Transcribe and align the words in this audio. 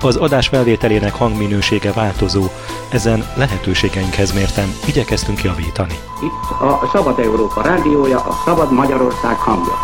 Az 0.00 0.16
adás 0.16 0.48
felvételének 0.48 1.14
hangminősége 1.14 1.92
változó, 1.92 2.44
ezen 2.88 3.24
lehetőségeinkhez 3.36 4.32
mérten 4.32 4.68
igyekeztünk 4.86 5.42
javítani. 5.42 5.94
Itt 6.22 6.60
a 6.60 6.88
Szabad 6.92 7.18
Európa 7.18 7.62
rádiója, 7.62 8.18
a 8.18 8.42
Szabad 8.44 8.72
Magyarország 8.72 9.36
hangja. 9.36 9.74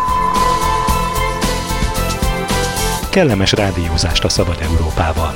Kellemes 3.09 3.51
rádiózást 3.51 4.23
a 4.23 4.29
Szabad 4.29 4.57
Európával! 4.61 5.33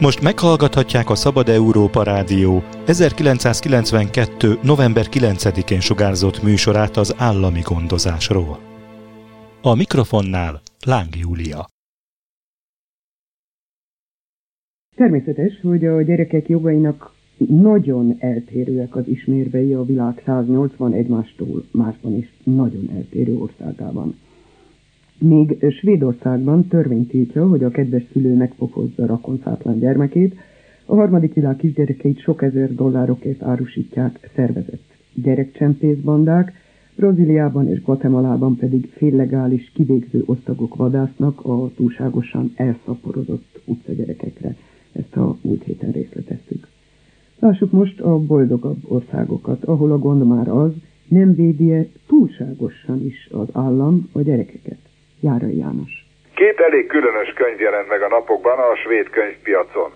Most 0.00 0.22
meghallgathatják 0.22 1.10
a 1.10 1.14
Szabad 1.14 1.48
Európa 1.48 2.02
Rádió 2.02 2.62
1992. 2.86 4.58
november 4.62 5.06
9-én 5.10 5.80
sugárzott 5.80 6.42
műsorát 6.42 6.96
az 6.96 7.14
állami 7.18 7.60
gondozásról. 7.60 8.58
A 9.62 9.74
mikrofonnál 9.74 10.60
Láng 10.86 11.16
Júlia. 11.16 11.66
Természetes, 14.96 15.60
hogy 15.62 15.84
a 15.84 16.02
gyerekek 16.02 16.48
jogainak 16.48 17.12
nagyon 17.48 18.16
eltérőek 18.18 18.96
az 18.96 19.08
ismérvei 19.08 19.72
a 19.72 19.84
világ 19.84 20.22
180 20.26 20.92
egymástól 20.92 21.64
másban 21.70 22.16
is 22.16 22.32
nagyon 22.44 22.90
eltérő 22.94 23.36
országában. 23.36 24.18
Még 25.18 25.66
Svédországban 25.78 26.66
törvény 26.68 27.06
tiltja, 27.06 27.48
hogy 27.48 27.64
a 27.64 27.70
kedves 27.70 28.04
szülő 28.12 28.34
megpofozza 28.34 29.06
rakonszátlan 29.06 29.78
gyermekét, 29.78 30.34
a 30.84 30.94
harmadik 30.94 31.34
világ 31.34 31.56
kisgyerekeit 31.56 32.20
sok 32.20 32.42
ezer 32.42 32.74
dollárokért 32.74 33.42
árusítják 33.42 34.30
szervezett 34.34 34.94
gyerekcsempészbandák, 35.22 36.52
Brazíliában 36.96 37.68
és 37.68 37.82
Guatemalában 37.82 38.56
pedig 38.56 38.86
féllegális 38.92 39.70
kivégző 39.74 40.22
osztagok 40.26 40.76
vadásznak 40.76 41.44
a 41.44 41.70
túlságosan 41.74 42.52
elszaporozott 42.54 43.60
utcagyerekekre. 43.64 44.56
Ezt 44.92 45.16
a 45.16 45.36
múlt 45.42 45.64
héten 45.64 45.90
részleteztük. 45.90 46.68
Lássuk 47.38 47.70
most 47.72 48.00
a 48.00 48.18
boldogabb 48.18 48.78
országokat, 48.82 49.64
ahol 49.64 49.92
a 49.92 49.98
gond 49.98 50.26
már 50.26 50.48
az, 50.48 50.72
nem 51.08 51.34
védi 51.34 51.88
túlságosan 52.06 53.04
is 53.04 53.28
az 53.32 53.48
állam 53.52 54.08
a 54.12 54.20
gyerekeket. 54.20 54.85
Járai 55.26 55.58
János. 55.64 55.92
Két 56.34 56.60
elég 56.60 56.86
különös 56.86 57.32
könyv 57.32 57.60
jelent 57.60 57.88
meg 57.88 58.02
a 58.02 58.08
napokban 58.08 58.58
a 58.58 58.76
svéd 58.76 59.10
könyvpiacon. 59.10 59.90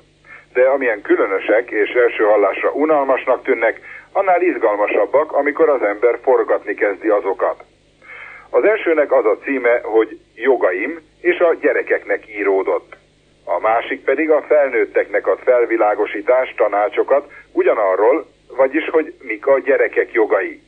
De 0.53 0.62
amilyen 0.62 1.03
különösek 1.03 1.70
és 1.70 1.91
első 1.91 2.25
hallásra 2.25 2.70
unalmasnak 2.73 3.42
tűnnek, 3.42 3.81
annál 4.12 4.42
izgalmasabbak, 4.42 5.33
amikor 5.33 5.69
az 5.69 5.83
ember 5.83 6.19
forgatni 6.23 6.75
kezdi 6.75 7.08
azokat. 7.08 7.64
Az 8.51 8.64
elsőnek 8.64 9.12
az 9.12 9.25
a 9.25 9.39
címe, 9.45 9.81
hogy 9.83 10.19
Jogaim, 10.34 11.01
és 11.20 11.39
a 11.39 11.55
gyerekeknek 11.61 12.23
íródott. 12.39 12.97
A 13.45 13.61
másik 13.61 14.05
pedig 14.05 14.31
a 14.31 14.42
felnőtteknek 14.42 15.27
ad 15.27 15.39
felvilágosítás, 15.39 16.55
tanácsokat 16.56 17.31
ugyanarról, 17.53 18.27
vagyis 18.56 18.89
hogy 18.89 19.14
mik 19.23 19.46
a 19.46 19.58
gyerekek 19.58 20.13
jogai. 20.13 20.61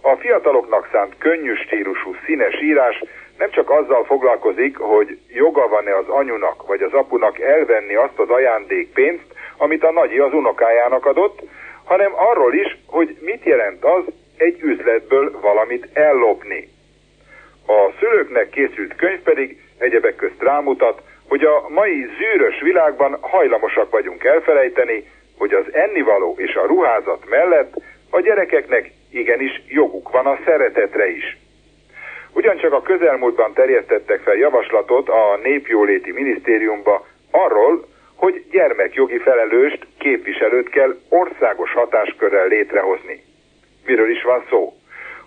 A 0.00 0.16
fiataloknak 0.16 0.88
szánt 0.92 1.14
könnyű 1.18 1.54
stílusú 1.54 2.14
színes 2.24 2.62
írás 2.62 3.04
nem 3.38 3.50
csak 3.50 3.70
azzal 3.70 4.04
foglalkozik, 4.04 4.76
hogy 4.76 5.18
joga 5.28 5.68
van-e 5.68 5.96
az 5.96 6.08
anyunak 6.08 6.66
vagy 6.66 6.82
az 6.82 6.92
apunak 6.92 7.40
elvenni 7.40 7.94
azt 7.94 8.18
az 8.18 8.28
ajándékpénzt, 8.28 9.26
amit 9.56 9.84
a 9.84 9.92
nagyi 9.92 10.18
az 10.18 10.32
unokájának 10.32 11.06
adott, 11.06 11.40
hanem 11.84 12.12
arról 12.14 12.54
is, 12.54 12.78
hogy 12.86 13.16
mit 13.20 13.44
jelent 13.44 13.84
az 13.84 14.02
egy 14.36 14.60
üzletből 14.62 15.40
valamit 15.40 15.88
ellopni. 15.92 16.68
A 17.66 17.92
szülőknek 17.98 18.48
készült 18.50 18.96
könyv 18.96 19.20
pedig 19.20 19.62
egyebek 19.78 20.16
közt 20.16 20.42
rámutat, 20.42 21.02
hogy 21.28 21.44
a 21.44 21.68
mai 21.68 22.06
zűrös 22.18 22.60
világban 22.60 23.18
hajlamosak 23.20 23.90
vagyunk 23.90 24.24
elfelejteni, 24.24 25.10
hogy 25.38 25.52
az 25.52 25.64
ennivaló 25.72 26.34
és 26.38 26.54
a 26.54 26.66
ruházat 26.66 27.28
mellett 27.28 27.72
a 28.10 28.20
gyerekeknek 28.20 28.90
igenis 29.10 29.62
joguk 29.68 30.10
van 30.10 30.26
a 30.26 30.38
szeretetre 30.44 31.10
is. 31.10 31.38
Ugyancsak 32.32 32.72
a 32.72 32.82
közelmúltban 32.82 33.52
terjesztettek 33.52 34.20
fel 34.20 34.34
javaslatot 34.34 35.08
a 35.08 35.38
Népjóléti 35.42 36.12
Minisztériumba 36.12 37.06
arról, 37.30 37.86
hogy 38.14 38.44
gyermekjogi 38.50 39.18
felelőst, 39.18 39.86
képviselőt 39.98 40.68
kell 40.68 40.96
országos 41.08 41.72
hatáskörrel 41.72 42.46
létrehozni. 42.46 43.22
Miről 43.86 44.10
is 44.10 44.22
van 44.22 44.44
szó? 44.50 44.72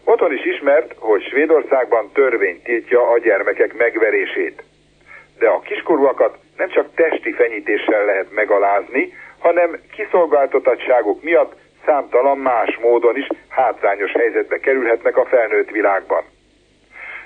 Otthon 0.03 0.33
is 0.33 0.45
ismert, 0.45 0.95
hogy 0.97 1.23
Svédországban 1.23 2.11
törvény 2.13 2.61
tiltja 2.63 3.09
a 3.09 3.17
gyermekek 3.17 3.77
megverését. 3.77 4.63
De 5.39 5.47
a 5.47 5.59
kiskorúakat 5.59 6.37
nem 6.57 6.69
csak 6.69 6.95
testi 6.95 7.31
fenyítéssel 7.31 8.05
lehet 8.05 8.31
megalázni, 8.31 9.13
hanem 9.39 9.79
kiszolgáltatottságuk 9.91 11.23
miatt 11.23 11.53
számtalan 11.85 12.37
más 12.37 12.77
módon 12.81 13.17
is 13.17 13.27
hátrányos 13.47 14.11
helyzetbe 14.11 14.59
kerülhetnek 14.59 15.17
a 15.17 15.25
felnőtt 15.25 15.69
világban. 15.69 16.23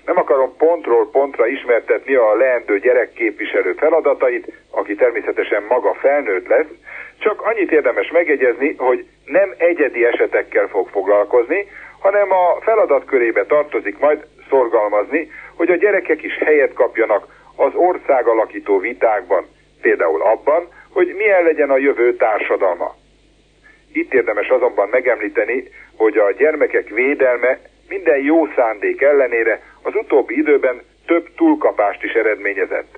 Nem 0.05 0.17
akarom 0.17 0.55
pontról 0.57 1.09
pontra 1.09 1.47
ismertetni 1.47 2.13
a 2.15 2.35
leendő 2.35 2.79
gyerekképviselő 2.79 3.73
feladatait, 3.73 4.51
aki 4.71 4.95
természetesen 4.95 5.63
maga 5.69 5.93
felnőtt 5.93 6.47
lesz, 6.47 6.67
csak 7.19 7.41
annyit 7.41 7.71
érdemes 7.71 8.11
megjegyezni, 8.11 8.75
hogy 8.77 9.05
nem 9.25 9.53
egyedi 9.57 10.05
esetekkel 10.05 10.67
fog 10.67 10.87
foglalkozni, 10.87 11.67
hanem 11.99 12.31
a 12.31 12.57
feladatkörébe 12.61 13.45
tartozik 13.45 13.99
majd 13.99 14.25
szorgalmazni, 14.49 15.31
hogy 15.55 15.69
a 15.69 15.75
gyerekek 15.75 16.23
is 16.23 16.37
helyet 16.37 16.73
kapjanak 16.73 17.27
az 17.55 17.71
ország 17.75 18.27
alakító 18.27 18.79
vitákban, 18.79 19.45
például 19.81 20.21
abban, 20.21 20.67
hogy 20.89 21.13
milyen 21.17 21.43
legyen 21.43 21.69
a 21.69 21.77
jövő 21.77 22.15
társadalma. 22.15 22.95
Itt 23.93 24.13
érdemes 24.13 24.49
azonban 24.49 24.89
megemlíteni, 24.89 25.63
hogy 25.97 26.17
a 26.17 26.31
gyermekek 26.31 26.89
védelme 26.89 27.59
minden 27.87 28.19
jó 28.19 28.47
szándék 28.55 29.01
ellenére 29.01 29.61
az 29.81 29.95
utóbbi 29.95 30.37
időben 30.37 30.81
több 31.05 31.29
túlkapást 31.35 32.03
is 32.03 32.13
eredményezett. 32.13 32.97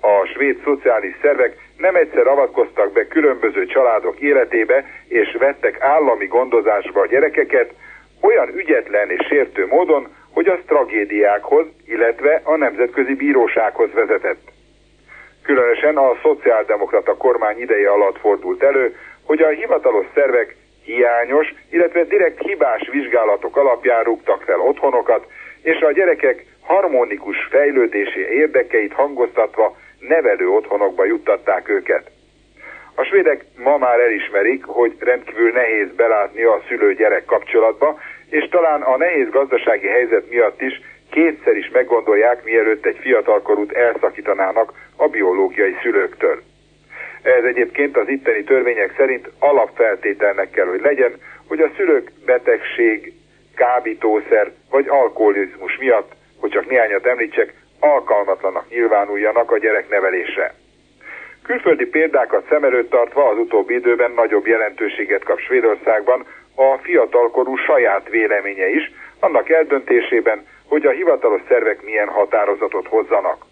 A 0.00 0.26
svéd 0.34 0.60
szociális 0.64 1.16
szervek 1.22 1.56
nem 1.76 1.96
egyszer 1.96 2.26
avatkoztak 2.26 2.92
be 2.92 3.06
különböző 3.06 3.66
családok 3.66 4.20
életébe, 4.20 4.84
és 5.08 5.36
vettek 5.38 5.80
állami 5.80 6.26
gondozásba 6.26 7.00
a 7.00 7.06
gyerekeket, 7.06 7.72
olyan 8.20 8.48
ügyetlen 8.54 9.10
és 9.10 9.26
sértő 9.28 9.66
módon, 9.66 10.08
hogy 10.30 10.46
az 10.46 10.58
tragédiákhoz, 10.66 11.66
illetve 11.86 12.40
a 12.44 12.56
nemzetközi 12.56 13.14
bírósághoz 13.14 13.92
vezetett. 13.92 14.40
Különösen 15.42 15.96
a 15.96 16.18
szociáldemokrata 16.22 17.16
kormány 17.16 17.60
ideje 17.60 17.90
alatt 17.90 18.18
fordult 18.18 18.62
elő, 18.62 18.96
hogy 19.24 19.42
a 19.42 19.48
hivatalos 19.48 20.06
szervek 20.14 20.56
hiányos, 20.84 21.54
illetve 21.70 22.04
direkt 22.04 22.42
hibás 22.42 22.88
vizsgálatok 22.90 23.56
alapján 23.56 24.04
rúgtak 24.04 24.42
fel 24.42 24.60
otthonokat, 24.60 25.26
és 25.62 25.80
a 25.80 25.92
gyerekek 25.92 26.44
harmonikus 26.60 27.36
fejlődési 27.50 28.20
érdekeit 28.20 28.92
hangoztatva 28.92 29.76
nevelő 29.98 30.48
otthonokba 30.48 31.04
juttatták 31.04 31.68
őket. 31.68 32.10
A 32.94 33.02
svédek 33.02 33.44
ma 33.56 33.76
már 33.76 34.00
elismerik, 34.00 34.64
hogy 34.64 34.96
rendkívül 34.98 35.52
nehéz 35.52 35.88
belátni 35.96 36.42
a 36.42 36.62
szülő-gyerek 36.68 37.24
kapcsolatba, 37.24 37.98
és 38.30 38.48
talán 38.48 38.82
a 38.82 38.96
nehéz 38.96 39.30
gazdasági 39.30 39.86
helyzet 39.86 40.30
miatt 40.30 40.60
is 40.60 40.80
kétszer 41.10 41.56
is 41.56 41.70
meggondolják, 41.70 42.44
mielőtt 42.44 42.86
egy 42.86 42.98
fiatalkorút 43.00 43.72
elszakítanának 43.72 44.72
a 44.96 45.08
biológiai 45.08 45.76
szülőktől. 45.82 46.42
Ez 47.22 47.44
egyébként 47.44 47.96
az 47.96 48.08
itteni 48.08 48.44
törvények 48.44 48.94
szerint 48.96 49.30
alapfeltételnek 49.38 50.50
kell, 50.50 50.66
hogy 50.66 50.80
legyen, 50.80 51.12
hogy 51.46 51.60
a 51.60 51.70
szülők 51.76 52.10
betegség, 52.26 53.12
kábítószer 53.56 54.52
vagy 54.70 54.88
alkoholizmus 54.88 55.76
miatt, 55.76 56.12
hogy 56.40 56.50
csak 56.50 56.70
néhányat 56.70 57.06
említsek, 57.06 57.54
alkalmatlanak 57.80 58.68
nyilvánuljanak 58.68 59.50
a 59.50 59.58
gyereknevelésre. 59.58 60.54
Külföldi 61.42 61.86
példákat 61.86 62.46
szem 62.48 62.64
előtt 62.64 62.90
tartva 62.90 63.28
az 63.28 63.38
utóbbi 63.38 63.74
időben 63.74 64.10
nagyobb 64.10 64.46
jelentőséget 64.46 65.24
kap 65.24 65.38
Svédországban 65.38 66.26
a 66.54 66.78
fiatalkorú 66.82 67.56
saját 67.56 68.08
véleménye 68.08 68.68
is, 68.68 68.92
annak 69.20 69.48
eldöntésében, 69.48 70.46
hogy 70.68 70.86
a 70.86 70.90
hivatalos 70.90 71.40
szervek 71.48 71.82
milyen 71.82 72.08
határozatot 72.08 72.86
hozzanak. 72.86 73.49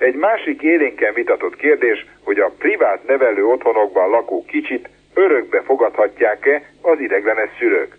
Egy 0.00 0.14
másik 0.14 0.62
élénken 0.62 1.14
vitatott 1.14 1.56
kérdés, 1.56 2.06
hogy 2.24 2.38
a 2.38 2.52
privát 2.58 3.06
nevelő 3.06 3.46
otthonokban 3.46 4.10
lakó 4.10 4.44
kicsit 4.44 4.88
örökbe 5.14 5.62
fogadhatják-e 5.62 6.62
az 6.82 7.00
ideglenes 7.00 7.50
szülők. 7.58 7.96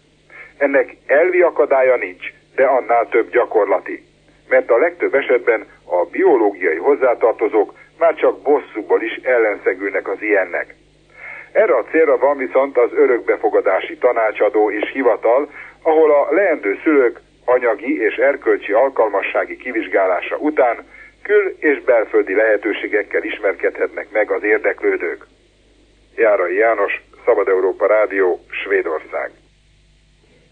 Ennek 0.57 0.95
elvi 1.06 1.42
akadálya 1.42 1.95
nincs, 1.95 2.33
de 2.56 2.65
annál 2.65 3.07
több 3.09 3.31
gyakorlati. 3.31 4.03
Mert 4.50 4.69
a 4.69 4.77
legtöbb 4.77 5.15
esetben 5.15 5.65
a 5.86 6.06
biológiai 6.06 6.77
hozzátartozók 6.77 7.74
már 8.00 8.15
csak 8.15 8.42
bosszúból 8.42 9.01
is 9.01 9.15
ellenszegülnek 9.15 10.07
az 10.07 10.21
ilyennek. 10.21 10.75
Erre 11.51 11.75
a 11.75 11.86
célra 11.92 12.18
van 12.18 12.38
viszont 12.38 12.77
az 12.77 12.89
örökbefogadási 12.94 13.98
tanácsadó 13.98 14.71
és 14.71 14.92
hivatal, 14.92 15.51
ahol 15.81 16.12
a 16.12 16.33
leendő 16.33 16.80
szülők 16.83 17.19
anyagi 17.45 18.01
és 18.01 18.15
erkölcsi 18.15 18.71
alkalmassági 18.71 19.57
kivizsgálása 19.57 20.38
után 20.38 20.77
kül- 21.22 21.56
és 21.60 21.84
belföldi 21.84 22.34
lehetőségekkel 22.34 23.24
ismerkedhetnek 23.24 24.12
meg 24.12 24.32
az 24.32 24.44
érdeklődők. 24.44 25.26
Járai 26.16 26.56
János, 26.56 27.04
Szabad 27.26 27.48
Európa 27.48 27.88
Rádió, 27.88 28.40
Svédország. 28.64 29.32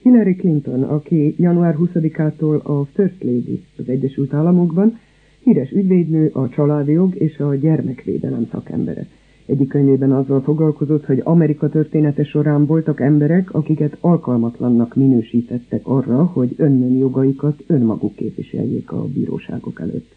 Hillary 0.01 0.35
Clinton, 0.35 0.83
aki 0.83 1.35
január 1.37 1.75
20-ától 1.79 2.61
a 2.63 2.85
First 2.95 3.23
Lady 3.23 3.63
az 3.77 3.89
Egyesült 3.89 4.33
Államokban, 4.33 4.99
híres 5.43 5.71
ügyvédnő, 5.71 6.29
a 6.33 6.49
családjog 6.49 7.15
és 7.15 7.37
a 7.37 7.55
gyermekvédelem 7.55 8.47
szakembere. 8.51 9.01
Egyik 9.45 9.67
könyvében 9.67 10.11
azzal 10.11 10.41
foglalkozott, 10.41 11.05
hogy 11.05 11.21
Amerika 11.23 11.69
története 11.69 12.23
során 12.23 12.65
voltak 12.65 13.01
emberek, 13.01 13.53
akiket 13.53 13.97
alkalmatlannak 13.99 14.95
minősítettek 14.95 15.81
arra, 15.83 16.23
hogy 16.23 16.53
önnön 16.57 16.97
jogaikat 16.97 17.63
önmaguk 17.67 18.15
képviseljék 18.15 18.91
a 18.91 19.03
bíróságok 19.05 19.79
előtt. 19.79 20.15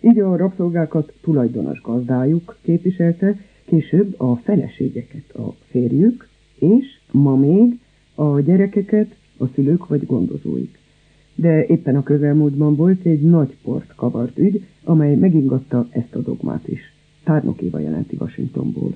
Így 0.00 0.18
a 0.18 0.36
rabszolgákat 0.36 1.12
tulajdonos 1.22 1.80
gazdájuk 1.80 2.56
képviselte, 2.62 3.36
később 3.64 4.20
a 4.20 4.36
feleségeket 4.36 5.34
a 5.34 5.54
férjük, 5.70 6.28
és 6.58 6.86
ma 7.10 7.36
még 7.36 7.78
a 8.14 8.40
gyerekeket 8.40 9.16
a 9.38 9.46
szülők 9.54 9.86
vagy 9.86 10.06
gondozóik. 10.06 10.78
De 11.34 11.66
éppen 11.66 11.96
a 11.96 12.02
közelmúltban 12.02 12.76
volt 12.76 13.04
egy 13.04 13.20
nagy 13.20 13.56
port 13.62 13.94
kavart 13.94 14.38
ügy, 14.38 14.66
amely 14.84 15.14
megingatta 15.14 15.86
ezt 15.90 16.14
a 16.14 16.20
dogmát 16.20 16.68
is. 16.68 16.80
Tárnok 17.24 17.60
Éva 17.60 17.78
jelenti 17.78 18.16
Washingtonból. 18.20 18.94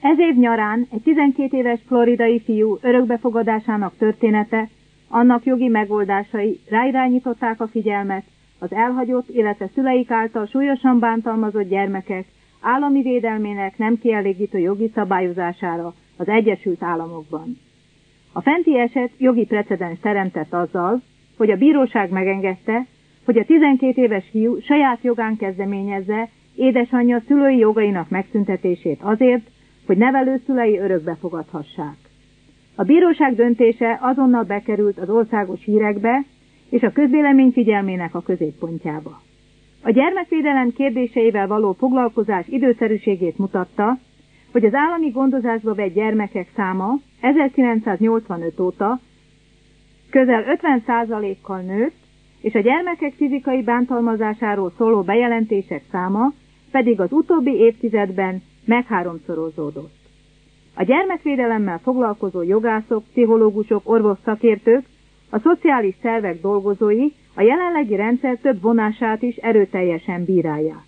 Ez 0.00 0.18
év 0.18 0.34
nyarán 0.36 0.86
egy 0.90 1.02
12 1.02 1.56
éves 1.56 1.80
floridai 1.86 2.40
fiú 2.40 2.78
örökbefogadásának 2.82 3.94
története, 3.98 4.68
annak 5.08 5.44
jogi 5.44 5.68
megoldásai 5.68 6.60
ráirányították 6.68 7.60
a 7.60 7.66
figyelmet 7.66 8.24
az 8.64 8.72
elhagyott, 8.72 9.28
illetve 9.28 9.68
szüleik 9.74 10.10
által 10.10 10.46
súlyosan 10.46 10.98
bántalmazott 10.98 11.68
gyermekek 11.68 12.24
állami 12.60 13.02
védelmének 13.02 13.78
nem 13.78 13.98
kielégítő 13.98 14.58
jogi 14.58 14.90
szabályozására 14.94 15.94
az 16.16 16.28
Egyesült 16.28 16.82
Államokban. 16.82 17.58
A 18.32 18.40
fenti 18.40 18.78
eset 18.78 19.10
jogi 19.18 19.44
precedens 19.46 19.98
teremtett 20.00 20.52
azzal, 20.52 21.02
hogy 21.36 21.50
a 21.50 21.56
bíróság 21.56 22.10
megengedte, 22.10 22.86
hogy 23.24 23.38
a 23.38 23.44
12 23.44 24.02
éves 24.02 24.24
fiú 24.30 24.60
saját 24.60 24.98
jogán 25.02 25.36
kezdeményezze 25.36 26.28
édesanyja 26.56 27.22
szülői 27.26 27.56
jogainak 27.58 28.08
megszüntetését 28.08 28.98
azért, 29.02 29.46
hogy 29.86 29.96
nevelőszülei 29.96 30.78
örökbe 30.78 31.16
fogadhassák. 31.20 31.96
A 32.76 32.82
bíróság 32.84 33.34
döntése 33.34 33.98
azonnal 34.00 34.42
bekerült 34.42 34.98
az 34.98 35.08
országos 35.08 35.64
hírekbe 35.64 36.24
és 36.74 36.82
a 36.82 36.92
közvélemény 36.92 37.50
figyelmének 37.52 38.14
a 38.14 38.20
középpontjába. 38.22 39.20
A 39.82 39.90
gyermekvédelem 39.90 40.72
kérdéseivel 40.72 41.46
való 41.46 41.72
foglalkozás 41.72 42.46
időszerűségét 42.48 43.38
mutatta, 43.38 43.98
hogy 44.52 44.64
az 44.64 44.74
állami 44.74 45.10
gondozásba 45.10 45.74
vett 45.74 45.94
gyermekek 45.94 46.48
száma 46.56 46.94
1985 47.20 48.60
óta 48.60 49.00
közel 50.10 50.44
50%-kal 50.62 51.60
nőtt, 51.60 51.94
és 52.40 52.54
a 52.54 52.60
gyermekek 52.60 53.12
fizikai 53.12 53.62
bántalmazásáról 53.62 54.72
szóló 54.76 55.02
bejelentések 55.02 55.82
száma 55.90 56.32
pedig 56.70 57.00
az 57.00 57.12
utóbbi 57.12 57.52
évtizedben 57.52 58.42
megháromszorozódott. 58.64 59.94
A 60.74 60.82
gyermekvédelemmel 60.82 61.78
foglalkozó 61.78 62.42
jogászok, 62.42 63.04
pszichológusok, 63.12 63.82
orvos 63.90 64.18
szakértők, 64.24 64.84
a 65.34 65.38
szociális 65.38 65.94
szervek 66.02 66.40
dolgozói 66.40 67.06
a 67.34 67.42
jelenlegi 67.42 67.96
rendszer 67.96 68.36
több 68.36 68.60
vonását 68.60 69.22
is 69.22 69.36
erőteljesen 69.36 70.24
bírálják. 70.24 70.84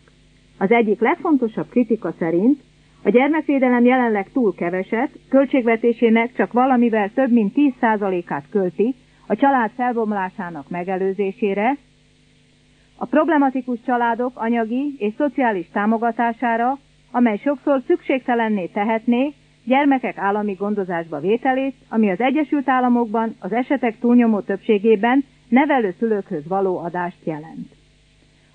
Az 0.59 0.71
egyik 0.71 1.01
legfontosabb 1.01 1.69
kritika 1.69 2.13
szerint 2.19 2.61
a 3.03 3.11
gyermekvédelem 3.11 3.85
jelenleg 3.85 4.31
túl 4.33 4.55
keveset, 4.55 5.11
költségvetésének 5.29 6.35
csak 6.37 6.53
valamivel 6.53 7.11
több 7.15 7.31
mint 7.33 7.53
10%-át 7.57 8.45
költi 8.51 8.95
a 9.27 9.37
család 9.37 9.71
felbomlásának 9.77 10.69
megelőzésére, 10.69 11.77
a 12.97 13.07
problematikus 13.07 13.79
családok 13.87 14.33
anyagi 14.35 14.95
és 14.99 15.13
szociális 15.17 15.69
támogatására, 15.73 16.79
amely 17.11 17.37
sokszor 17.45 17.83
szükségtelenné 17.87 18.67
tehetné 18.67 19.33
gyermekek 19.67 20.19
állami 20.19 20.53
gondozásba 20.53 21.21
vételét, 21.21 21.75
ami 21.89 22.11
az 22.11 22.21
Egyesült 22.21 22.69
Államokban 22.69 23.35
az 23.39 23.53
esetek 23.53 23.99
túlnyomó 23.99 24.41
többségében 24.41 25.25
nevelő 25.49 25.95
szülőkhöz 25.99 26.47
való 26.49 26.79
adást 26.79 27.17
jelent. 27.25 27.69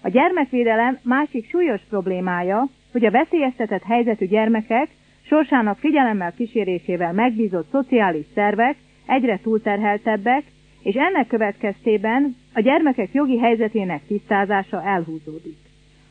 A 0.01 0.09
gyermekvédelem 0.09 0.97
másik 1.03 1.49
súlyos 1.49 1.81
problémája, 1.89 2.67
hogy 2.91 3.05
a 3.05 3.11
veszélyeztetett 3.11 3.83
helyzetű 3.83 4.25
gyermekek 4.27 4.87
sorsának 5.21 5.77
figyelemmel 5.77 6.33
kísérésével 6.37 7.13
megbízott 7.13 7.69
szociális 7.71 8.25
szervek 8.33 8.75
egyre 9.05 9.39
túlterheltebbek, 9.43 10.43
és 10.83 10.95
ennek 10.95 11.27
következtében 11.27 12.35
a 12.53 12.59
gyermekek 12.61 13.09
jogi 13.13 13.37
helyzetének 13.39 14.01
tisztázása 14.07 14.83
elhúzódik. 14.83 15.57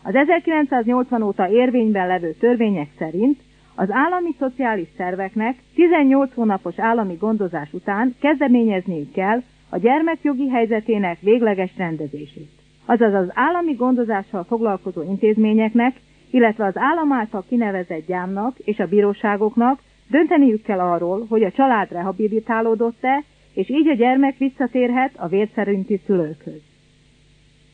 Az 0.03 0.15
1980 0.15 1.23
óta 1.23 1.49
érvényben 1.51 2.07
levő 2.07 2.33
törvények 2.33 2.89
szerint 2.99 3.39
az 3.81 3.91
állami 3.91 4.35
szociális 4.39 4.89
szerveknek 4.97 5.57
18 5.75 6.35
hónapos 6.35 6.79
állami 6.79 7.15
gondozás 7.15 7.73
után 7.73 8.15
kezdeményezniük 8.21 9.13
kell 9.13 9.43
a 9.69 9.79
gyermek 9.79 10.19
jogi 10.23 10.49
helyzetének 10.49 11.21
végleges 11.21 11.71
rendezését. 11.77 12.51
Azaz 12.87 13.15
az 13.15 13.31
állami 13.35 13.73
gondozással 13.73 14.45
foglalkozó 14.45 15.03
intézményeknek, 15.03 15.97
illetve 16.31 16.65
az 16.65 16.77
állam 16.77 17.13
által 17.13 17.45
kinevezett 17.49 18.07
gyámnak 18.07 18.59
és 18.59 18.79
a 18.79 18.87
bíróságoknak 18.87 19.81
dönteniük 20.11 20.63
kell 20.63 20.81
arról, 20.81 21.27
hogy 21.29 21.43
a 21.43 21.51
család 21.53 21.91
rehabilitálódott-e, 21.93 23.23
és 23.55 23.69
így 23.71 23.89
a 23.89 23.95
gyermek 23.95 24.37
visszatérhet 24.39 25.13
a 25.17 25.27
vérszerinti 25.29 26.01
szülőkhöz. 26.07 26.61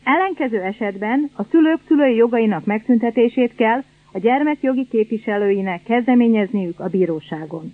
Ellenkező 0.05 0.61
esetben 0.61 1.31
a 1.37 1.43
szülők 1.45 1.81
szülői 1.87 2.15
jogainak 2.17 2.65
megszüntetését 2.65 3.55
kell 3.55 3.83
a 4.13 4.19
gyermek 4.19 4.59
jogi 4.61 4.87
képviselőinek 4.91 5.83
kezdeményezniük 5.83 6.81
a 6.81 6.89
bíróságon. 6.89 7.73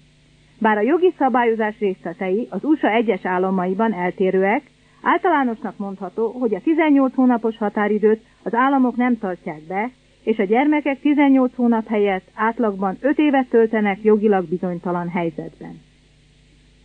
Bár 0.58 0.76
a 0.76 0.80
jogi 0.80 1.14
szabályozás 1.18 1.78
részletei 1.78 2.46
az 2.50 2.64
USA 2.64 2.90
egyes 2.90 3.24
államaiban 3.26 3.92
eltérőek, 3.92 4.62
általánosnak 5.02 5.76
mondható, 5.78 6.30
hogy 6.30 6.54
a 6.54 6.60
18 6.60 7.14
hónapos 7.14 7.56
határidőt 7.56 8.22
az 8.42 8.54
államok 8.54 8.96
nem 8.96 9.18
tartják 9.18 9.60
be, 9.68 9.90
és 10.24 10.38
a 10.38 10.44
gyermekek 10.44 11.00
18 11.00 11.54
hónap 11.54 11.86
helyett 11.86 12.30
átlagban 12.34 12.96
5 13.00 13.18
évet 13.18 13.48
töltenek 13.48 14.02
jogilag 14.02 14.48
bizonytalan 14.48 15.08
helyzetben. 15.08 15.80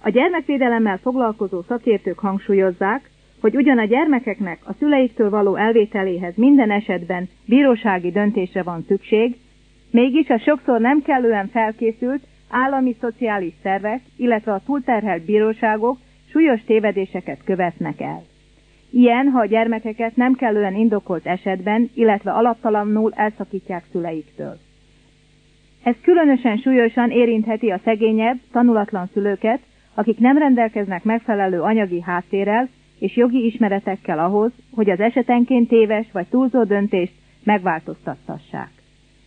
A 0.01 0.09
gyermekvédelemmel 0.09 0.97
foglalkozó 0.97 1.61
szakértők 1.61 2.19
hangsúlyozzák, 2.19 3.09
hogy 3.41 3.55
ugyan 3.55 3.77
a 3.77 3.85
gyermekeknek 3.85 4.59
a 4.63 4.73
szüleiktől 4.79 5.29
való 5.29 5.55
elvételéhez 5.55 6.33
minden 6.35 6.71
esetben 6.71 7.29
bírósági 7.45 8.11
döntésre 8.11 8.63
van 8.63 8.83
szükség, 8.87 9.35
mégis 9.91 10.29
a 10.29 10.39
sokszor 10.39 10.79
nem 10.79 11.01
kellően 11.01 11.47
felkészült 11.47 12.27
állami 12.49 12.95
szociális 12.99 13.53
szervek, 13.63 14.01
illetve 14.17 14.53
a 14.53 14.61
túlterhelt 14.65 15.25
bíróságok 15.25 15.97
súlyos 16.31 16.63
tévedéseket 16.65 17.43
követnek 17.43 18.01
el. 18.01 18.23
Ilyen, 18.91 19.27
ha 19.27 19.39
a 19.39 19.45
gyermekeket 19.45 20.15
nem 20.15 20.33
kellően 20.33 20.75
indokolt 20.75 21.25
esetben, 21.25 21.89
illetve 21.93 22.31
alaptalanul 22.31 23.13
elszakítják 23.15 23.83
szüleiktől. 23.91 24.57
Ez 25.83 25.95
különösen 26.01 26.57
súlyosan 26.57 27.11
érintheti 27.11 27.69
a 27.69 27.79
szegényebb, 27.83 28.37
tanulatlan 28.51 29.09
szülőket, 29.13 29.59
akik 29.93 30.19
nem 30.19 30.37
rendelkeznek 30.37 31.03
megfelelő 31.03 31.61
anyagi 31.61 32.01
háttérrel 32.01 32.69
és 32.99 33.15
jogi 33.15 33.45
ismeretekkel 33.45 34.19
ahhoz, 34.19 34.51
hogy 34.71 34.89
az 34.89 34.99
esetenként 34.99 35.67
téves 35.67 36.07
vagy 36.11 36.27
túlzó 36.27 36.63
döntést 36.63 37.13
megváltoztattassák. 37.43 38.69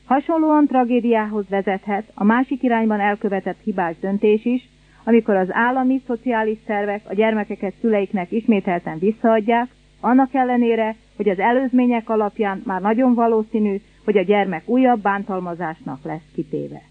Hasonlóan 0.05 0.67
tragédiához 0.67 1.49
vezethet 1.49 2.11
a 2.15 2.25
másik 2.25 2.63
irányban 2.63 3.01
elkövetett 3.01 3.59
hibás 3.65 3.95
döntés 4.01 4.45
is, 4.45 4.69
amikor 5.05 5.35
az 5.37 5.49
állami 5.51 6.01
szociális 6.07 6.59
szervek 6.67 7.01
a 7.09 7.15
gyermekeket 7.15 7.75
szüleiknek 7.81 8.33
ismételten 8.33 8.99
visszaadják, 8.99 9.69
annak 10.01 10.35
ellenére, 10.35 10.97
hogy 11.17 11.29
az 11.29 11.39
előzmények 11.39 12.09
alapján 12.09 12.63
már 12.65 12.81
nagyon 12.81 13.15
valószínű, 13.15 13.81
hogy 14.05 14.17
a 14.17 14.23
gyermek 14.23 14.69
újabb 14.69 15.01
bántalmazásnak 15.01 15.99
lesz 16.05 16.31
kitéve. 16.35 16.83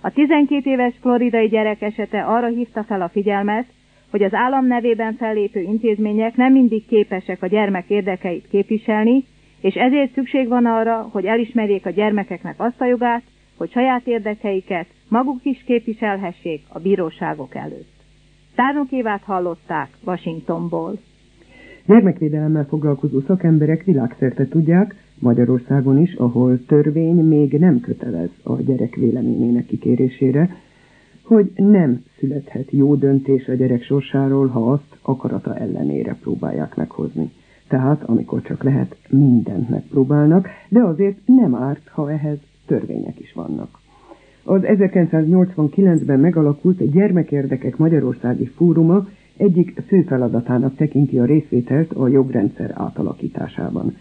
A 0.00 0.10
12 0.10 0.70
éves 0.70 0.94
floridai 1.00 1.48
gyerek 1.48 1.82
esete 1.82 2.22
arra 2.24 2.46
hívta 2.46 2.82
fel 2.84 3.02
a 3.02 3.08
figyelmet, 3.08 3.66
hogy 4.10 4.22
az 4.22 4.34
állam 4.34 4.66
nevében 4.66 5.14
fellépő 5.14 5.60
intézmények 5.60 6.36
nem 6.36 6.52
mindig 6.52 6.86
képesek 6.86 7.42
a 7.42 7.46
gyermek 7.46 7.84
érdekeit 7.88 8.48
képviselni, 8.50 9.24
és 9.60 9.74
ezért 9.74 10.12
szükség 10.12 10.48
van 10.48 10.66
arra, 10.66 11.08
hogy 11.12 11.24
elismerjék 11.24 11.86
a 11.86 11.90
gyermekeknek 11.90 12.54
azt 12.58 12.80
a 12.80 12.86
jogát, 12.86 13.22
hogy 13.56 13.70
saját 13.70 14.06
érdekeiket 14.06 14.86
maguk 15.08 15.44
is 15.44 15.62
képviselhessék 15.66 16.62
a 16.68 16.78
bíróságok 16.78 17.54
előtt. 17.54 17.94
Tárnok 18.54 18.90
Évát 18.90 19.22
hallották 19.22 19.88
Washingtonból. 20.04 20.98
Gyermekvédelemmel 21.86 22.64
foglalkozó 22.64 23.20
szakemberek 23.20 23.84
világszerte 23.84 24.48
tudják, 24.48 24.94
Magyarországon 25.18 25.98
is, 25.98 26.14
ahol 26.14 26.64
törvény 26.66 27.24
még 27.24 27.52
nem 27.52 27.80
kötelez 27.80 28.30
a 28.42 28.60
gyerek 28.62 28.94
véleményének 28.94 29.66
kikérésére, 29.66 30.56
hogy 31.26 31.52
nem 31.54 32.04
születhet 32.18 32.70
jó 32.70 32.94
döntés 32.94 33.48
a 33.48 33.54
gyerek 33.54 33.82
sorsáról, 33.82 34.46
ha 34.46 34.70
azt 34.72 34.98
akarata 35.02 35.56
ellenére 35.56 36.16
próbálják 36.20 36.76
meghozni. 36.76 37.30
Tehát, 37.68 38.02
amikor 38.02 38.42
csak 38.42 38.62
lehet, 38.62 38.96
mindent 39.08 39.68
megpróbálnak, 39.68 40.48
de 40.68 40.80
azért 40.80 41.18
nem 41.24 41.54
árt, 41.54 41.88
ha 41.88 42.10
ehhez 42.10 42.38
törvények 42.66 43.20
is 43.20 43.32
vannak. 43.32 43.78
Az 44.44 44.60
1989-ben 44.64 46.20
megalakult 46.20 46.90
Gyermekérdekek 46.90 47.76
Magyarországi 47.76 48.46
Fóruma 48.46 49.08
egyik 49.36 49.82
fő 49.86 50.02
feladatának 50.02 50.76
tekinti 50.76 51.18
a 51.18 51.24
részvételt 51.24 51.92
a 51.92 52.08
jogrendszer 52.08 52.72
átalakításában. 52.74 53.96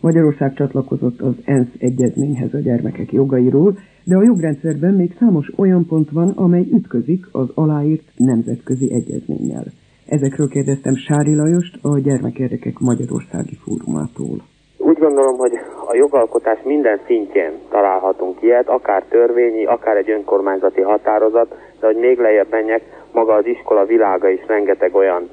Magyarország 0.00 0.54
csatlakozott 0.54 1.20
az 1.20 1.34
ENSZ 1.44 1.74
egyezményhez 1.78 2.54
a 2.54 2.58
gyermekek 2.58 3.12
jogairól, 3.12 3.78
de 4.04 4.16
a 4.16 4.22
jogrendszerben 4.22 4.94
még 4.94 5.16
számos 5.18 5.52
olyan 5.56 5.86
pont 5.86 6.10
van, 6.10 6.28
amely 6.28 6.66
ütközik 6.72 7.26
az 7.32 7.48
aláírt 7.54 8.06
nemzetközi 8.16 8.92
egyezménnyel. 8.92 9.64
Ezekről 10.06 10.48
kérdeztem 10.48 10.94
Sári 10.94 11.34
Lajost, 11.34 11.78
a 11.82 11.98
Gyermekérdekek 11.98 12.78
Magyarországi 12.78 13.56
Fórumától. 13.64 14.38
Úgy 14.78 14.98
gondolom, 14.98 15.36
hogy 15.38 15.52
a 15.88 15.94
jogalkotás 15.96 16.58
minden 16.64 17.00
szintjén 17.06 17.52
találhatunk 17.70 18.42
ilyet, 18.42 18.68
akár 18.68 19.02
törvényi, 19.08 19.64
akár 19.64 19.96
egy 19.96 20.10
önkormányzati 20.10 20.80
határozat, 20.80 21.48
de 21.80 21.86
hogy 21.86 21.96
még 21.96 22.18
lejjebb 22.18 22.50
menjek, 22.50 22.82
maga 23.12 23.34
az 23.34 23.46
iskola 23.46 23.84
világa 23.84 24.28
is 24.28 24.46
rengeteg 24.46 24.94
olyan 24.94 25.28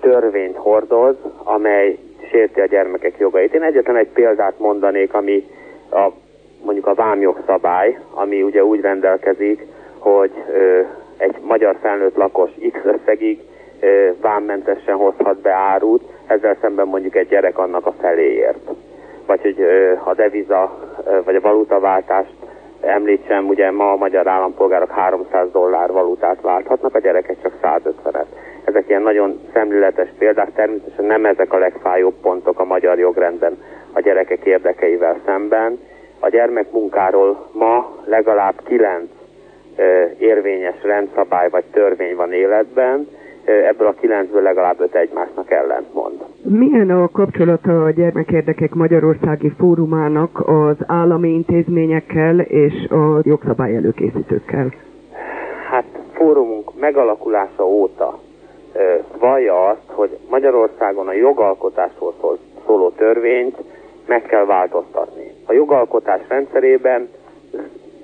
törvényt 0.00 0.56
hordoz, 0.56 1.16
amely 1.44 1.98
sérti 2.30 2.60
a 2.60 2.66
gyermekek 2.66 3.18
jogait. 3.18 3.54
Én 3.54 3.62
egyetlen 3.62 3.96
egy 3.96 4.08
példát 4.08 4.58
mondanék, 4.58 5.14
ami 5.14 5.46
a, 5.90 6.08
mondjuk 6.64 6.86
a 6.86 6.94
vámjogszabály, 6.94 7.98
ami 8.10 8.42
ugye 8.42 8.64
úgy 8.64 8.80
rendelkezik, 8.80 9.66
hogy 9.98 10.32
ö, 10.52 10.80
egy 11.16 11.34
magyar 11.42 11.76
felnőtt 11.82 12.16
lakos 12.16 12.50
X 12.72 12.78
összegig 12.84 13.40
ö, 13.80 14.08
vámmentesen 14.20 14.96
hozhat 14.96 15.40
be 15.40 15.52
árut, 15.52 16.02
ezzel 16.26 16.56
szemben 16.60 16.86
mondjuk 16.86 17.16
egy 17.16 17.28
gyerek 17.28 17.58
annak 17.58 17.86
a 17.86 17.94
feléért. 18.00 18.70
Vagy 19.26 19.40
hogy 19.40 19.60
ö, 19.60 19.92
a 20.04 20.14
deviza 20.14 20.78
ö, 21.06 21.22
vagy 21.24 21.34
a 21.34 21.40
valutaváltást 21.40 22.34
említsem, 22.80 23.48
ugye 23.48 23.70
ma 23.70 23.92
a 23.92 23.96
magyar 23.96 24.26
állampolgárok 24.26 24.90
300 24.90 25.50
dollár 25.52 25.92
valutát 25.92 26.40
válthatnak, 26.40 26.94
a 26.94 26.98
gyerekek 26.98 27.36
csak 27.42 27.52
150-et. 27.62 28.26
Ezek 28.68 28.88
ilyen 28.88 29.02
nagyon 29.02 29.38
szemléletes 29.52 30.08
példák, 30.18 30.52
természetesen 30.54 31.04
nem 31.04 31.24
ezek 31.24 31.52
a 31.52 31.58
legfájóbb 31.58 32.14
pontok 32.22 32.60
a 32.60 32.64
magyar 32.64 32.98
jogrendben 32.98 33.56
a 33.92 34.00
gyerekek 34.00 34.44
érdekeivel 34.44 35.16
szemben. 35.24 35.78
A 36.20 36.28
gyermekmunkáról 36.28 37.48
ma 37.52 37.96
legalább 38.04 38.54
kilenc 38.64 39.08
érvényes 40.18 40.82
rendszabály 40.82 41.48
vagy 41.50 41.64
törvény 41.72 42.16
van 42.16 42.32
életben, 42.32 43.08
ebből 43.44 43.86
a 43.86 43.94
kilencből 44.00 44.42
legalább 44.42 44.80
öt 44.80 44.94
egymásnak 44.94 45.50
ellentmond. 45.50 46.24
Milyen 46.42 46.90
a 46.90 47.08
kapcsolata 47.12 47.84
a 47.84 47.90
Gyermekérdekek 47.90 48.74
Magyarországi 48.74 49.52
Fórumának 49.58 50.40
az 50.46 50.76
állami 50.86 51.28
intézményekkel 51.28 52.40
és 52.40 52.88
a 52.90 53.20
jogszabály 53.22 53.76
előkészítőkkel? 53.76 54.72
Hát 55.70 55.84
fórumunk 56.12 56.80
megalakulása 56.80 57.66
óta 57.66 58.18
vallja 59.18 59.66
azt, 59.66 59.86
hogy 59.86 60.18
Magyarországon 60.28 61.08
a 61.08 61.12
jogalkotásról 61.12 62.14
szóló 62.66 62.90
törvényt 62.90 63.56
meg 64.06 64.22
kell 64.22 64.44
változtatni. 64.44 65.32
A 65.46 65.52
jogalkotás 65.52 66.20
rendszerében 66.28 67.08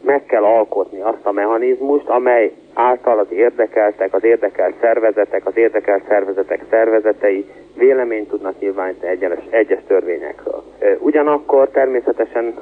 meg 0.00 0.25
kell 0.26 0.45
alkotni 0.45 1.00
azt 1.00 1.26
a 1.26 1.33
mechanizmust, 1.33 2.09
amely 2.09 2.52
által 2.75 3.19
az 3.19 3.26
érdekeltek, 3.31 4.14
az 4.14 4.25
érdekelt 4.25 4.75
szervezetek, 4.81 5.47
az 5.47 5.57
érdekelt 5.57 6.02
szervezetek 6.09 6.64
szervezetei 6.71 7.47
véleményt 7.76 8.28
tudnak 8.28 8.59
nyilvánítani 8.59 9.11
egyes, 9.11 9.38
egyes 9.50 9.81
törvényekről. 9.87 10.62
Ugyanakkor 10.99 11.69
természetesen, 11.69 12.54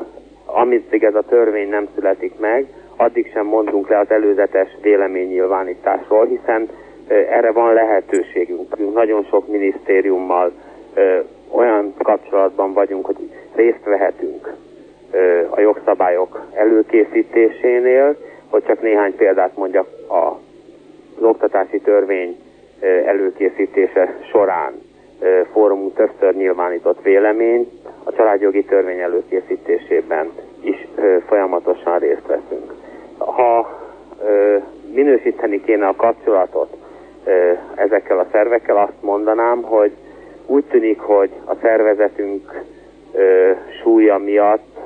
amíg 0.46 1.04
ez 1.04 1.14
a 1.14 1.22
törvény 1.22 1.68
nem 1.68 1.88
születik 1.94 2.38
meg, 2.38 2.66
addig 2.96 3.30
sem 3.32 3.46
mondunk 3.46 3.88
le 3.88 3.98
az 3.98 4.10
előzetes 4.10 4.68
véleménynyilvánításról, 4.82 6.26
hiszen 6.26 6.68
erre 7.08 7.52
van 7.52 7.72
lehetőségünk. 7.72 8.92
Nagyon 8.94 9.24
sok 9.24 9.48
minisztériummal 9.48 10.52
olyan 11.50 11.94
kapcsolatban 12.02 12.72
vagyunk, 12.72 13.06
hogy 13.06 13.16
részt 13.54 13.84
vehetünk 13.84 14.52
a 15.48 15.60
jogszabályok 15.60 16.46
előkészítésénél, 16.54 18.16
hogy 18.48 18.64
csak 18.64 18.82
néhány 18.82 19.16
példát 19.16 19.56
mondjak 19.56 19.88
a, 20.08 20.14
az 21.16 21.22
oktatási 21.22 21.80
törvény 21.80 22.36
előkészítése 23.04 24.16
során 24.30 24.72
fórumunk 25.52 25.94
többször 25.94 26.34
nyilvánított 26.34 27.02
véleményt, 27.02 27.70
a 28.04 28.12
családjogi 28.12 28.64
törvény 28.64 28.98
előkészítésében 28.98 30.30
is 30.60 30.88
folyamatosan 31.26 31.98
részt 31.98 32.26
veszünk. 32.26 32.72
Ha 33.18 33.80
minősíteni 34.92 35.60
kéne 35.60 35.86
a 35.86 35.96
kapcsolatot 35.96 36.76
ezekkel 37.74 38.18
a 38.18 38.26
szervekkel, 38.32 38.76
azt 38.76 39.02
mondanám, 39.02 39.62
hogy 39.62 39.92
úgy 40.46 40.64
tűnik, 40.64 41.00
hogy 41.00 41.30
a 41.44 41.54
szervezetünk 41.62 42.62
súlya 43.82 44.18
miatt 44.18 44.78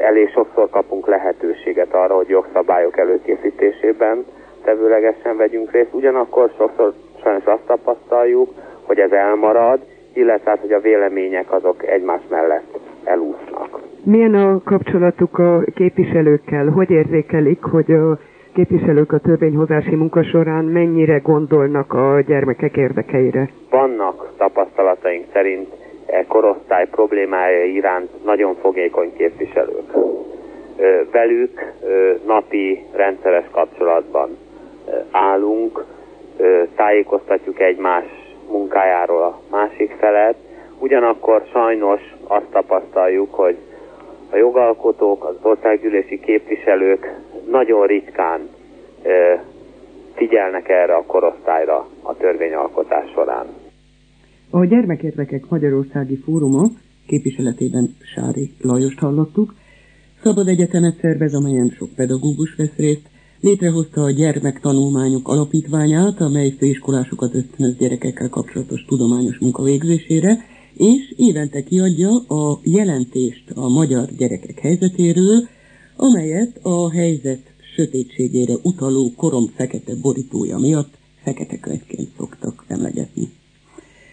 elég 0.00 0.30
sokszor 0.30 0.70
kapunk 0.70 1.06
lehetőséget 1.06 1.94
arra, 1.94 2.14
hogy 2.14 2.28
jogszabályok 2.28 2.98
előkészítésében 2.98 4.24
tevőlegesen 4.64 5.36
vegyünk 5.36 5.70
részt. 5.70 5.92
Ugyanakkor 5.92 6.50
sokszor 6.56 6.92
sajnos 7.22 7.44
azt 7.44 7.66
tapasztaljuk, 7.66 8.50
hogy 8.82 8.98
ez 8.98 9.10
elmarad, 9.10 9.80
illetve 10.12 10.50
hát, 10.50 10.60
hogy 10.60 10.72
a 10.72 10.80
vélemények 10.80 11.52
azok 11.52 11.86
egymás 11.86 12.20
mellett 12.30 12.78
elúsznak. 13.04 13.80
Milyen 14.04 14.34
a 14.34 14.60
kapcsolatuk 14.64 15.38
a 15.38 15.64
képviselőkkel? 15.74 16.66
Hogy 16.66 16.90
érzékelik, 16.90 17.62
hogy 17.62 17.92
a 17.92 18.18
képviselők 18.52 19.12
a 19.12 19.18
törvényhozási 19.18 19.94
munka 19.94 20.22
során 20.24 20.64
mennyire 20.64 21.18
gondolnak 21.18 21.92
a 21.92 22.20
gyermekek 22.26 22.76
érdekeire? 22.76 23.48
Vannak 23.70 24.32
tapasztalataink 24.36 25.24
szerint 25.32 25.68
e 26.06 26.24
korosztály 26.26 26.86
problémája 26.88 27.64
iránt 27.64 28.24
nagyon 28.24 28.54
fogékony 28.54 29.12
képviselők. 29.16 29.92
Velük 31.12 31.72
napi 32.26 32.84
rendszeres 32.92 33.44
kapcsolatban 33.50 34.36
állunk, 35.10 35.84
tájékoztatjuk 36.76 37.60
egymás 37.60 38.04
munkájáról 38.50 39.22
a 39.22 39.40
másik 39.50 39.96
felet, 39.98 40.36
ugyanakkor 40.78 41.42
sajnos 41.52 42.00
azt 42.26 42.46
tapasztaljuk, 42.52 43.34
hogy 43.34 43.56
a 44.32 44.36
jogalkotók, 44.36 45.24
az 45.24 45.34
országgyűlési 45.42 46.20
képviselők 46.20 47.20
nagyon 47.50 47.86
ritkán 47.86 48.40
figyelnek 50.14 50.68
erre 50.68 50.94
a 50.94 51.04
korosztályra 51.06 51.88
a 52.02 52.16
törvényalkotás 52.16 53.10
során. 53.14 53.46
A 54.50 54.64
Gyermekérdekek 54.64 55.48
Magyarországi 55.48 56.16
Fóruma 56.16 56.62
képviseletében 57.06 57.88
Sári 58.14 58.50
Lajost 58.60 58.98
hallottuk, 58.98 59.54
Szabad 60.22 60.48
Egyetemet 60.48 60.96
szervez, 61.00 61.34
amelyen 61.34 61.68
sok 61.68 61.88
pedagógus 61.96 62.54
vesz 62.56 62.76
részt, 62.76 63.06
létrehozta 63.40 64.00
a 64.00 64.10
Gyermektanulmányok 64.10 65.28
Alapítványát, 65.28 66.20
amely 66.20 66.50
főiskolásokat 66.58 67.34
ösztönöz 67.34 67.76
gyerekekkel 67.76 68.28
kapcsolatos 68.28 68.84
tudományos 68.84 69.38
munka 69.38 69.62
végzésére, 69.62 70.36
és 70.76 71.14
évente 71.16 71.62
kiadja 71.64 72.10
a 72.18 72.60
jelentést 72.62 73.50
a 73.54 73.68
magyar 73.68 74.08
gyerekek 74.18 74.58
helyzetéről, 74.58 75.48
amelyet 75.96 76.58
a 76.62 76.90
helyzet 76.90 77.42
sötétségére 77.74 78.54
utaló 78.62 79.12
korom 79.16 79.46
fekete 79.56 79.94
borítója 79.94 80.58
miatt 80.58 80.98
fekete 81.22 81.58
könyvként 81.58 82.08
szoktak 82.16 82.64
emlegetni. 82.68 83.30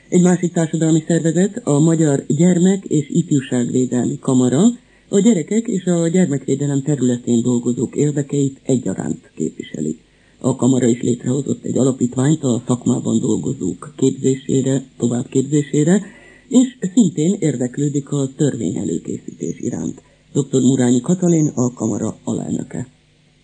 Egy 0.09 0.21
másik 0.21 0.53
társadalmi 0.53 1.03
szervezet, 1.07 1.61
a 1.63 1.79
Magyar 1.79 2.23
Gyermek 2.27 2.85
és 2.85 3.09
Ifjúságvédelmi 3.09 4.19
Kamara, 4.19 4.61
a 5.09 5.19
gyerekek 5.19 5.67
és 5.67 5.85
a 5.85 6.07
gyermekvédelem 6.07 6.81
területén 6.81 7.41
dolgozók 7.41 7.95
érdekeit 7.95 8.59
egyaránt 8.63 9.31
képviseli. 9.35 9.99
A 10.41 10.55
kamara 10.55 10.87
is 10.87 11.01
létrehozott 11.01 11.63
egy 11.63 11.77
alapítványt 11.77 12.43
a 12.43 12.63
szakmában 12.67 13.19
dolgozók 13.19 13.93
képzésére, 13.97 14.83
továbbképzésére, 14.97 16.01
és 16.49 16.67
szintén 16.93 17.35
érdeklődik 17.39 18.09
a 18.09 18.27
törvény 18.37 18.77
előkészítés 18.77 19.59
iránt. 19.59 19.97
Dr. 20.33 20.61
Murányi 20.69 21.01
Katalin, 21.01 21.47
a 21.55 21.73
kamara 21.73 22.09
alelnöke. 22.31 22.81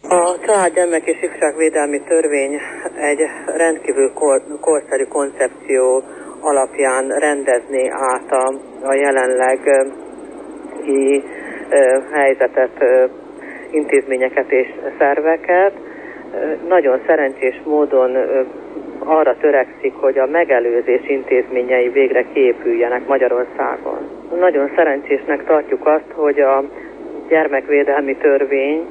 A 0.01 0.39
család 0.45 1.03
és 1.05 1.17
ifjúságvédelmi 1.23 2.01
törvény 2.07 2.53
egy 3.11 3.21
rendkívül 3.45 4.13
kor, 4.13 4.41
korszerű 4.61 5.03
koncepció 5.03 6.03
alapján 6.41 7.07
rendezni 7.07 7.89
át 7.89 8.31
a, 8.31 8.45
a 8.83 8.93
jelenlegi 8.93 11.23
helyzetet, 12.11 12.77
intézményeket 13.71 14.51
és 14.51 14.67
szerveket. 14.97 15.73
Nagyon 16.67 17.01
szerencsés 17.05 17.61
módon 17.65 18.11
arra 19.05 19.35
törekszik, 19.37 19.93
hogy 19.93 20.17
a 20.17 20.25
megelőzés 20.25 21.01
intézményei 21.07 21.89
végre 21.89 22.25
kiépüljenek 22.33 23.07
Magyarországon. 23.07 23.97
Nagyon 24.39 24.71
szerencsésnek 24.75 25.45
tartjuk 25.45 25.87
azt, 25.87 26.11
hogy 26.13 26.39
a 26.39 26.63
gyermekvédelmi 27.27 28.15
törvény 28.15 28.85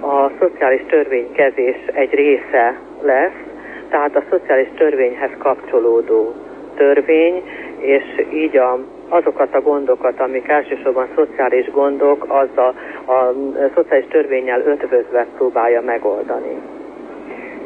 a 0.00 0.30
szociális 0.38 0.82
törvénykezés 0.88 1.76
egy 1.92 2.14
része 2.14 2.80
lesz, 3.02 3.40
tehát 3.88 4.16
a 4.16 4.22
szociális 4.30 4.68
törvényhez 4.76 5.30
kapcsolódó 5.38 6.34
törvény, 6.76 7.42
és 7.78 8.04
így 8.32 8.56
a, 8.56 8.78
azokat 9.08 9.54
a 9.54 9.60
gondokat, 9.60 10.20
amik 10.20 10.48
elsősorban 10.48 11.08
szociális 11.14 11.70
gondok, 11.70 12.24
az 12.28 12.48
a, 12.54 12.74
a, 13.04 13.12
a 13.12 13.34
szociális 13.74 14.06
törvényel 14.08 14.60
ötvözve 14.60 15.26
próbálja 15.36 15.80
megoldani. 15.80 16.56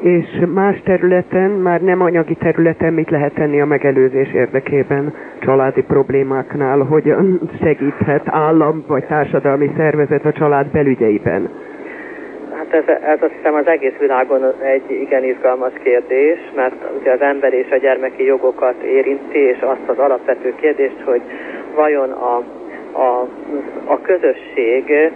És 0.04 0.26
más 0.54 0.80
területen, 0.84 1.50
már 1.50 1.80
nem 1.80 2.00
anyagi 2.00 2.34
területen 2.34 2.92
mit 2.92 3.11
lehet 3.11 3.34
tenni 3.34 3.61
a 3.61 3.66
megelőzés 3.66 4.32
érdekében 4.34 5.14
családi 5.40 5.82
problémáknál, 5.82 6.78
hogy 6.78 7.14
segíthet 7.62 8.23
állam 8.25 8.84
vagy 8.87 9.04
társadalmi 9.04 9.70
szervezet 9.76 10.25
a 10.25 10.32
család 10.32 10.66
belügyeiben? 10.66 11.50
Hát 12.56 12.73
ez, 12.73 12.96
ez 13.02 13.23
azt 13.23 13.32
hiszem 13.32 13.54
az 13.54 13.66
egész 13.66 13.96
világon 13.99 14.42
egy 14.62 14.90
igen 14.90 15.25
izgalmas 15.25 15.73
kérdés, 15.82 16.38
mert 16.54 16.75
ugye 17.00 17.12
az 17.12 17.20
ember 17.20 17.52
és 17.52 17.70
a 17.70 17.76
gyermeki 17.76 18.25
jogokat 18.25 18.82
érinti, 18.82 19.38
és 19.38 19.58
azt 19.61 19.88
az 19.88 19.99
alapvető 19.99 20.54
kérdést, 20.61 21.00
hogy 21.04 21.23
vajon 21.75 22.11
a, 22.11 22.37
a, 22.92 23.28
a 23.84 24.00
közösség 24.00 25.12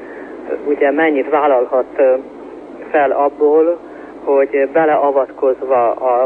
ugye 0.66 0.90
mennyit 0.90 1.28
vállalhat 1.28 2.02
fel 2.90 3.10
abból, 3.10 3.87
hogy 4.24 4.68
beleavatkozva 4.72 5.92
a, 5.92 6.22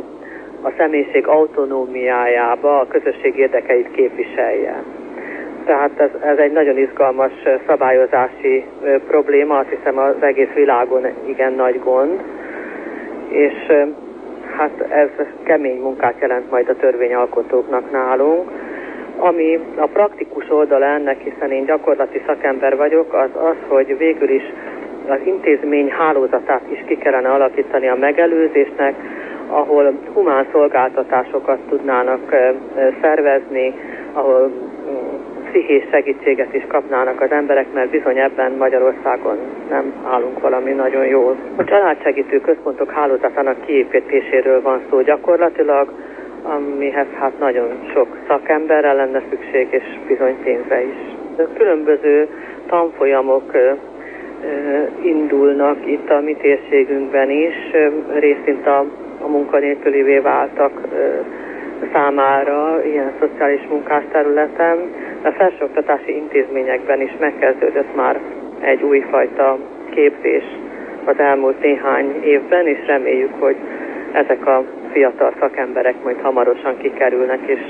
a 0.62 0.72
személyiség 0.76 1.26
autonómiájába 1.26 2.78
a 2.78 2.86
közösség 2.86 3.36
érdekeit 3.36 3.90
képviselje. 3.90 4.82
Tehát 5.64 5.90
ez, 6.00 6.10
ez 6.20 6.38
egy 6.38 6.52
nagyon 6.52 6.78
izgalmas 6.78 7.32
szabályozási 7.66 8.64
probléma, 9.06 9.58
azt 9.58 9.68
hiszem 9.68 9.98
az 9.98 10.14
egész 10.20 10.52
világon 10.54 11.06
igen 11.26 11.52
nagy 11.52 11.80
gond, 11.84 12.20
és 13.28 13.54
hát 14.56 14.80
ez 14.88 15.08
kemény 15.42 15.80
munkát 15.80 16.14
jelent 16.20 16.50
majd 16.50 16.68
a 16.68 16.76
törvényalkotóknak 16.76 17.90
nálunk. 17.90 18.50
Ami 19.16 19.58
a 19.76 19.86
praktikus 19.86 20.50
oldala 20.50 20.84
ennek, 20.84 21.20
hiszen 21.20 21.50
én 21.50 21.64
gyakorlati 21.64 22.22
szakember 22.26 22.76
vagyok, 22.76 23.14
az 23.14 23.30
az, 23.34 23.56
hogy 23.68 23.96
végül 23.98 24.30
is 24.30 24.42
az 25.08 25.18
intézmény 25.24 25.90
hálózatát 25.90 26.62
is 26.68 26.84
ki 26.86 26.96
kellene 26.96 27.28
alakítani 27.28 27.88
a 27.88 27.96
megelőzésnek, 27.96 28.94
ahol 29.48 29.92
humán 30.14 30.46
szolgáltatásokat 30.52 31.58
tudnának 31.68 32.36
szervezni, 33.00 33.74
ahol 34.12 34.50
pszichés 35.52 35.84
segítséget 35.90 36.54
is 36.54 36.64
kapnának 36.68 37.20
az 37.20 37.30
emberek, 37.30 37.66
mert 37.72 37.90
bizony 37.90 38.18
ebben 38.18 38.52
Magyarországon 38.52 39.36
nem 39.70 39.92
állunk 40.10 40.40
valami 40.40 40.70
nagyon 40.72 41.06
jól. 41.06 41.36
A 41.56 41.64
családsegítő 41.64 42.40
központok 42.40 42.90
hálózatának 42.90 43.64
kiépítéséről 43.64 44.62
van 44.62 44.80
szó 44.90 45.00
gyakorlatilag, 45.00 45.92
amihez 46.42 47.06
hát 47.18 47.38
nagyon 47.38 47.68
sok 47.94 48.06
szakemberre 48.28 48.92
lenne 48.92 49.22
szükség, 49.30 49.66
és 49.70 49.82
bizony 50.06 50.36
pénze 50.42 50.82
is. 50.82 50.94
Különböző 51.54 52.28
tanfolyamok 52.66 53.52
indulnak 55.02 55.86
itt 55.86 56.10
a 56.10 56.20
mi 56.20 56.34
térségünkben 56.34 57.30
is, 57.30 57.54
részint 58.18 58.66
a, 58.66 58.84
a 59.20 59.28
munkanélkülivé 59.28 60.18
váltak 60.18 60.80
számára 61.92 62.84
ilyen 62.84 63.12
szociális 63.20 63.66
munkás 63.68 64.04
területen. 64.12 64.78
A 65.22 65.30
felsőoktatási 65.30 66.16
intézményekben 66.16 67.00
is 67.00 67.12
megkezdődött 67.18 67.94
már 67.96 68.20
egy 68.60 68.82
újfajta 68.82 69.58
képzés 69.90 70.44
az 71.04 71.18
elmúlt 71.18 71.60
néhány 71.60 72.22
évben, 72.22 72.66
és 72.66 72.86
reméljük, 72.86 73.32
hogy 73.38 73.56
ezek 74.12 74.46
a 74.46 74.64
fiatal 74.92 75.32
szakemberek 75.40 75.94
majd 76.04 76.20
hamarosan 76.20 76.76
kikerülnek, 76.76 77.40
és 77.46 77.60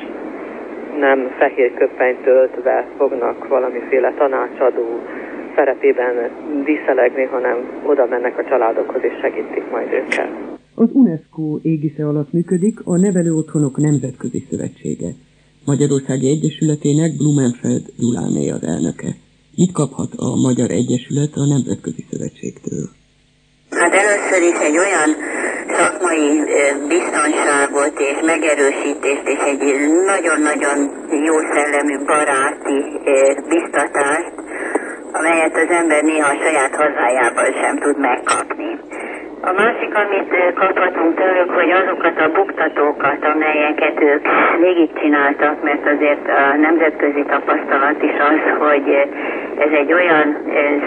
nem 0.99 1.31
fehér 1.39 1.75
köpenyt 1.75 2.23
töltve 2.23 2.85
fognak 2.97 3.49
valamiféle 3.49 4.13
tanácsadó 4.19 5.01
szerepében 5.55 6.15
díszelegni, 6.65 7.25
hanem 7.25 7.57
oda 7.87 8.07
mennek 8.07 8.39
a 8.39 8.45
családokhoz 8.49 9.03
és 9.03 9.15
segítik 9.21 9.71
majd 9.71 9.93
őket. 9.93 10.31
Az 10.75 10.89
UNESCO 10.93 11.59
égisze 11.63 12.07
alatt 12.07 12.33
működik 12.33 12.77
a 12.85 12.97
Nevelő 12.99 13.33
Otthonok 13.33 13.77
Nemzetközi 13.77 14.47
Szövetsége. 14.51 15.11
Magyarországi 15.65 16.29
Egyesületének 16.29 17.11
Blumenfeld 17.17 17.85
Gyuláné 17.99 18.51
az 18.51 18.63
elnöke. 18.63 19.11
Mit 19.57 19.73
kaphat 19.73 20.13
a 20.17 20.29
Magyar 20.47 20.71
Egyesület 20.71 21.33
a 21.43 21.47
Nemzetközi 21.55 22.05
Szövetségtől? 22.11 22.85
Hát 23.81 23.95
először 24.03 24.41
is 24.53 24.59
egy 24.69 24.79
olyan 24.85 25.11
szakmai 25.77 26.27
biztonságot 26.89 27.95
és 28.11 28.17
megerősítést 28.33 29.27
és 29.35 29.41
egy 29.53 29.63
nagyon-nagyon 30.13 30.79
jó 31.29 31.37
szellemű 31.55 31.97
baráti 32.11 32.79
biztatást, 33.49 34.22
amelyet 35.23 35.57
az 35.57 35.71
ember 35.71 36.03
néha 36.03 36.29
a 36.29 36.41
saját 36.45 36.75
hazájában 36.83 37.51
sem 37.63 37.77
tud 37.79 37.99
megkapni. 37.99 38.71
A 39.51 39.53
másik, 39.53 39.93
amit 39.95 40.55
kaphatunk 40.55 41.15
tőlük, 41.21 41.51
hogy 41.51 41.71
azokat 41.71 42.19
a 42.21 42.33
buktatókat, 42.39 43.25
amelyeket 43.35 44.01
ők 44.01 44.27
végigcsináltak, 44.61 45.63
mert 45.63 45.87
azért 45.95 46.29
a 46.29 46.57
nemzetközi 46.57 47.23
tapasztalat 47.29 48.03
is 48.03 48.17
az, 48.31 48.41
hogy 48.59 48.89
ez 49.59 49.71
egy 49.73 49.93
olyan 49.93 50.37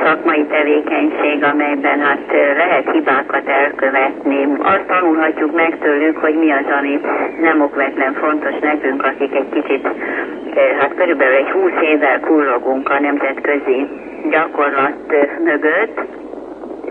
szakmai 0.04 0.46
tevékenység, 0.46 1.44
amelyben 1.44 2.00
hát 2.00 2.26
lehet 2.58 2.92
hibákat 2.92 3.48
elkövetni. 3.48 4.48
Azt 4.60 4.88
tanulhatjuk 4.88 5.56
meg 5.56 5.78
tőlük, 5.80 6.18
hogy 6.18 6.36
mi 6.36 6.52
az, 6.52 6.66
ami 6.80 7.00
nem 7.40 7.62
okvetlen 7.62 8.14
fontos 8.14 8.60
nekünk, 8.62 9.04
akik 9.04 9.36
egy 9.36 9.50
kicsit, 9.50 9.88
hát 10.80 10.96
körülbelül 10.96 11.36
egy 11.36 11.50
húsz 11.50 11.82
évvel 11.82 12.20
kullogunk 12.20 12.90
a 12.90 13.00
nemzetközi 13.00 13.88
gyakorlat 14.30 15.16
mögött, 15.44 16.00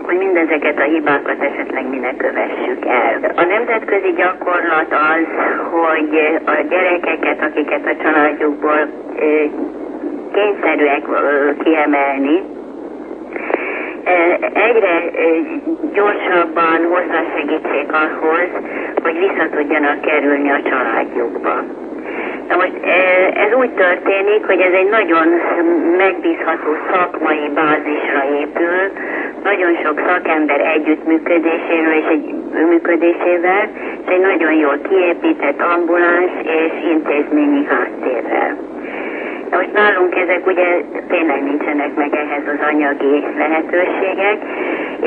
hogy 0.01 0.17
mindezeket 0.17 0.79
a 0.79 0.83
hibákat 0.83 1.41
esetleg 1.41 1.89
minek 1.89 2.17
kövessük 2.17 2.85
el. 2.85 3.31
A 3.35 3.43
nemzetközi 3.43 4.13
gyakorlat 4.17 4.91
az, 4.91 5.25
hogy 5.71 6.39
a 6.45 6.61
gyerekeket, 6.69 7.41
akiket 7.41 7.85
a 7.85 8.03
családjukból 8.03 8.87
kényszerűek 10.33 11.03
kiemelni, 11.63 12.43
egyre 14.53 15.03
gyorsabban 15.93 16.85
hozzásegítsék 16.89 17.91
ahhoz, 17.93 18.49
hogy 19.03 19.17
vissza 19.17 19.49
tudjanak 19.49 20.01
kerülni 20.01 20.51
a 20.51 20.61
családjukba. 20.61 21.63
Na 23.45 23.51
ez 23.51 23.57
úgy 23.57 23.71
történik, 23.71 24.45
hogy 24.45 24.59
ez 24.59 24.73
egy 24.73 24.89
nagyon 24.89 25.27
megbízható 25.97 26.71
szakmai 26.91 27.49
bázisra 27.53 28.23
épül, 28.39 28.81
nagyon 29.43 29.75
sok 29.83 30.01
szakember 30.07 30.59
együttműködéséről 30.59 31.93
és 31.93 32.05
egy 32.09 32.33
működésével, 32.69 33.69
és 34.05 34.13
egy 34.13 34.19
nagyon 34.19 34.53
jól 34.53 34.77
kiépített 34.89 35.61
ambuláns 35.61 36.31
és 36.41 36.71
intézményi 36.91 37.65
háttérrel. 37.69 38.57
Most 39.51 39.73
nálunk 39.73 40.15
ezek 40.15 40.45
ugye 40.47 40.81
tényleg 41.07 41.43
nincsenek 41.43 41.95
meg 41.95 42.15
ehhez 42.15 42.43
az 42.53 42.67
anyagi 42.71 43.23
lehetőségek, 43.37 44.37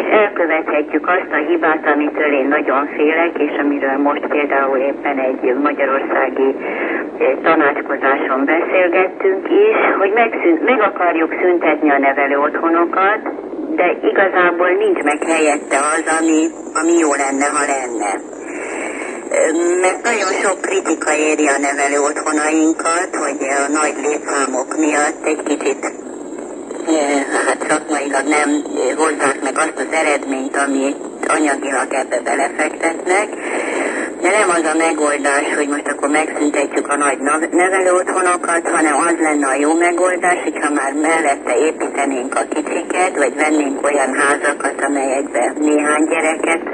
és 0.01 0.09
elkövethetjük 0.23 1.07
azt 1.17 1.33
a 1.39 1.41
hibát, 1.49 1.87
amitől 1.95 2.33
én 2.41 2.49
nagyon 2.49 2.87
félek, 2.97 3.39
és 3.39 3.55
amiről 3.63 3.97
most 4.09 4.27
például 4.27 4.79
éppen 4.79 5.19
egy 5.19 5.43
magyarországi 5.63 6.49
tanácskozáson 7.43 8.45
beszélgettünk 8.45 9.47
is, 9.67 9.77
hogy 9.99 10.13
megszűnt, 10.13 10.65
meg 10.65 10.81
akarjuk 10.81 11.33
szüntetni 11.41 11.91
a 11.91 11.99
nevelő 11.99 12.39
otthonokat, 12.39 13.21
de 13.77 13.97
igazából 14.11 14.69
nincs 14.69 15.03
meg 15.03 15.19
helyette 15.23 15.77
az, 15.95 16.05
ami, 16.21 16.41
ami 16.81 16.95
jó 17.05 17.11
lenne, 17.23 17.47
ha 17.57 17.63
lenne. 17.75 18.13
Mert 19.83 20.03
nagyon 20.11 20.33
sok 20.43 20.61
kritika 20.61 21.11
éri 21.29 21.47
a 21.57 21.59
nevelő 21.69 21.99
otthonainkat, 22.11 23.11
hogy 23.25 23.41
a 23.63 23.71
nagy 23.81 23.97
létszámok 24.05 24.69
miatt 24.77 25.21
egy 25.25 25.43
kicsit 25.43 26.08
hát 27.47 27.67
szakmailag 27.69 28.27
nem 28.29 28.63
hozzák 28.97 29.43
meg 29.43 29.59
azt 29.59 29.73
az 29.77 29.87
eredményt, 29.91 30.57
amit 30.57 30.97
anyagilag 31.27 31.93
ebbe 31.93 32.21
belefektetnek 32.21 33.29
de 34.29 34.39
nem 34.41 34.51
az 34.59 34.65
a 34.73 34.81
megoldás, 34.87 35.47
hogy 35.59 35.69
most 35.75 35.89
akkor 35.93 36.11
megszüntetjük 36.21 36.87
a 36.95 36.97
nagy 37.07 37.19
nevelő 37.63 37.91
otthonokat, 38.01 38.65
hanem 38.77 38.97
az 39.09 39.17
lenne 39.27 39.47
a 39.55 39.61
jó 39.65 39.71
megoldás, 39.87 40.39
hogyha 40.47 40.69
már 40.81 40.93
mellette 41.07 41.55
építenénk 41.69 42.33
a 42.43 42.45
kicsiket, 42.55 43.13
vagy 43.23 43.35
vennénk 43.45 43.79
olyan 43.89 44.13
házakat, 44.23 44.77
amelyekbe 44.89 45.43
néhány 45.69 46.05
gyereket 46.13 46.65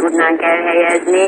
tudnánk 0.00 0.40
elhelyezni. 0.54 1.24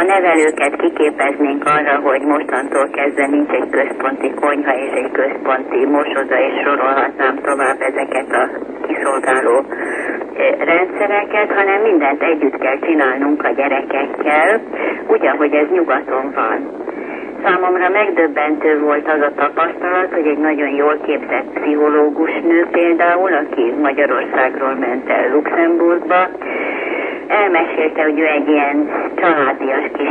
A 0.00 0.02
nevelőket 0.12 0.74
kiképeznénk 0.82 1.64
arra, 1.64 1.94
hogy 2.08 2.22
mostantól 2.34 2.86
kezdve 2.96 3.26
nincs 3.26 3.52
egy 3.58 3.70
központi 3.70 4.30
konyha 4.40 4.72
és 4.84 4.92
egy 5.02 5.12
központi 5.20 5.80
mosoda, 5.96 6.36
és 6.48 6.54
sorolhatnám 6.64 7.34
tovább 7.48 7.78
ezeket 7.90 8.30
a 8.42 8.44
kiszolgáló 8.86 9.56
rendszereket, 10.58 11.52
hanem 11.52 11.82
mindent 11.82 12.22
együtt 12.22 12.58
kell 12.58 12.78
csinálnunk 12.78 13.44
a 13.44 13.50
gyerekekkel, 13.50 14.60
úgy, 15.06 15.26
ahogy 15.26 15.54
ez 15.54 15.66
nyugaton 15.70 16.32
van. 16.34 16.88
Számomra 17.44 17.88
megdöbbentő 17.88 18.80
volt 18.80 19.08
az 19.08 19.20
a 19.20 19.32
tapasztalat, 19.34 20.12
hogy 20.12 20.26
egy 20.26 20.38
nagyon 20.38 20.68
jól 20.68 20.98
képzett 21.06 21.52
pszichológus 21.52 22.32
nő 22.42 22.66
például, 22.70 23.32
aki 23.32 23.74
Magyarországról 23.82 24.74
ment 24.74 25.10
el 25.10 25.30
Luxemburgba, 25.30 26.28
elmesélte, 27.30 28.02
hogy 28.02 28.18
ő 28.18 28.26
egy 28.26 28.48
ilyen 28.48 28.90
családias 29.16 29.84
kis 29.96 30.08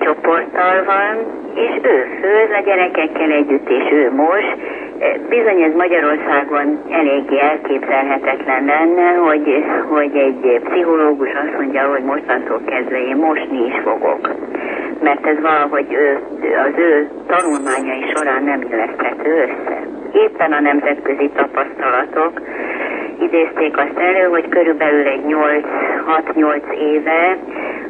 csoporttal 0.00 0.84
van, 0.84 1.14
és 1.54 1.70
ő 1.82 2.06
főz 2.20 2.50
a 2.58 2.62
gyerekekkel 2.64 3.30
együtt, 3.30 3.68
és 3.68 3.90
ő 3.92 4.12
mos, 4.12 4.44
Bizony 5.28 5.62
ez 5.62 5.74
Magyarországon 5.74 6.82
eléggé 6.90 7.40
elképzelhetetlen 7.40 8.64
lenne, 8.64 9.14
hogy, 9.14 9.64
hogy 9.88 10.16
egy 10.16 10.60
pszichológus 10.64 11.28
azt 11.32 11.58
mondja, 11.58 11.88
hogy 11.88 12.02
mostantól 12.02 12.60
kezdve 12.66 12.98
én 13.02 13.16
mosni 13.16 13.66
is 13.66 13.74
fogok. 13.82 14.30
Mert 15.02 15.26
ez 15.26 15.40
valahogy 15.40 15.92
ő, 15.92 16.18
az 16.66 16.78
ő 16.78 17.08
tanulmányai 17.26 18.12
során 18.14 18.44
nem 18.44 18.60
illeszthető 18.70 19.30
össze. 19.30 19.86
Éppen 20.12 20.52
a 20.52 20.60
nemzetközi 20.60 21.30
tapasztalatok 21.34 22.40
idézték 23.26 23.76
azt 23.76 23.98
elő, 23.98 24.24
hogy 24.28 24.48
körülbelül 24.48 25.06
egy 25.06 25.24
6-8 26.34 26.72
éve 26.72 27.38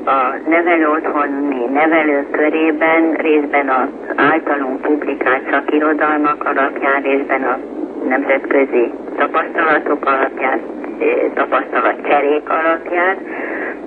a 0.05 0.49
nevelő 0.49 0.89
otthoni 0.89 1.65
nevelők 1.73 2.31
körében 2.31 3.13
részben 3.13 3.69
az 3.69 3.89
általunk 4.17 4.81
publikált 4.81 5.51
szakirodalmak 5.51 6.45
alapján, 6.45 7.03
részben 7.03 7.43
a 7.43 7.59
nemzetközi 8.09 8.93
tapasztalatok 9.17 10.05
alapján, 10.07 10.61
tapasztalatcserék 11.35 12.49
alapján 12.49 13.17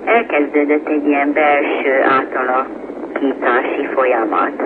elkezdődött 0.04 0.88
egy 0.88 1.06
ilyen 1.06 1.32
belső 1.32 2.02
átalakítási 2.18 3.86
folyamat. 3.94 4.62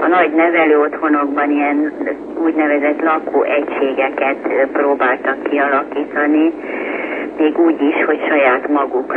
A 0.00 0.06
nagy 0.06 0.34
nevelő 0.34 0.80
otthonokban 0.80 1.50
ilyen 1.50 1.92
úgynevezett 2.44 3.02
lakóegységeket 3.02 4.36
próbáltak 4.72 5.42
kialakítani, 5.42 6.52
még 7.38 7.58
úgy 7.58 7.82
is, 7.82 8.04
hogy 8.04 8.20
saját 8.28 8.68
maguk 8.68 9.14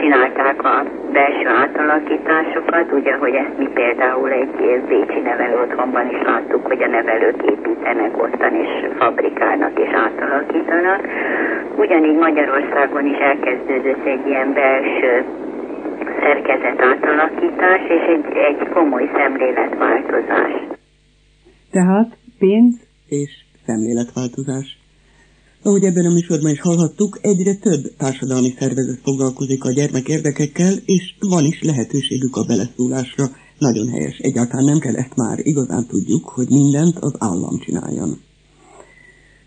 csinálták 0.00 0.64
a 0.64 0.84
belső 1.12 1.46
átalakításokat, 1.46 2.92
ugye, 2.92 3.14
hogy 3.14 3.34
ezt 3.34 3.58
mi 3.58 3.68
például 3.74 4.30
egy 4.30 4.80
bécsi 4.88 5.20
nevelő 5.20 5.60
otthonban 5.62 6.10
is 6.10 6.18
láttuk, 6.26 6.66
hogy 6.66 6.82
a 6.82 6.86
nevelők 6.86 7.42
építenek 7.42 8.22
ottan, 8.22 8.54
és 8.54 8.86
fabrikálnak 8.98 9.78
és 9.78 9.90
átalakítanak. 9.92 11.00
Ugyanígy 11.76 12.16
Magyarországon 12.16 13.06
is 13.06 13.18
elkezdődött 13.18 14.06
egy 14.06 14.26
ilyen 14.26 14.52
belső 14.52 15.24
szerkezet 16.22 16.80
átalakítás, 16.90 17.82
és 17.96 18.04
egy, 18.14 18.26
egy 18.48 18.68
komoly 18.68 19.06
szemléletváltozás. 19.16 20.52
Tehát 21.70 22.16
pénz 22.38 22.74
és 23.06 23.30
szemléletváltozás. 23.66 24.78
Ahogy 25.62 25.84
ebben 25.84 26.06
a 26.06 26.16
műsorban 26.18 26.50
is 26.50 26.60
hallhattuk, 26.60 27.18
egyre 27.20 27.54
több 27.66 27.82
társadalmi 27.98 28.50
szervezet 28.58 29.00
foglalkozik 29.02 29.64
a 29.64 29.72
gyermek 29.72 30.08
érdekekkel, 30.08 30.74
és 30.84 31.04
van 31.34 31.44
is 31.44 31.62
lehetőségük 31.62 32.36
a 32.36 32.46
beleszólásra. 32.50 33.24
Nagyon 33.58 33.88
helyes, 33.88 34.16
egyáltalán 34.18 34.64
nem 34.64 34.78
kell 34.78 34.96
ezt 34.96 35.16
már, 35.16 35.38
igazán 35.38 35.86
tudjuk, 35.86 36.24
hogy 36.28 36.48
mindent 36.48 36.96
az 36.98 37.14
állam 37.18 37.58
csináljon. 37.64 38.10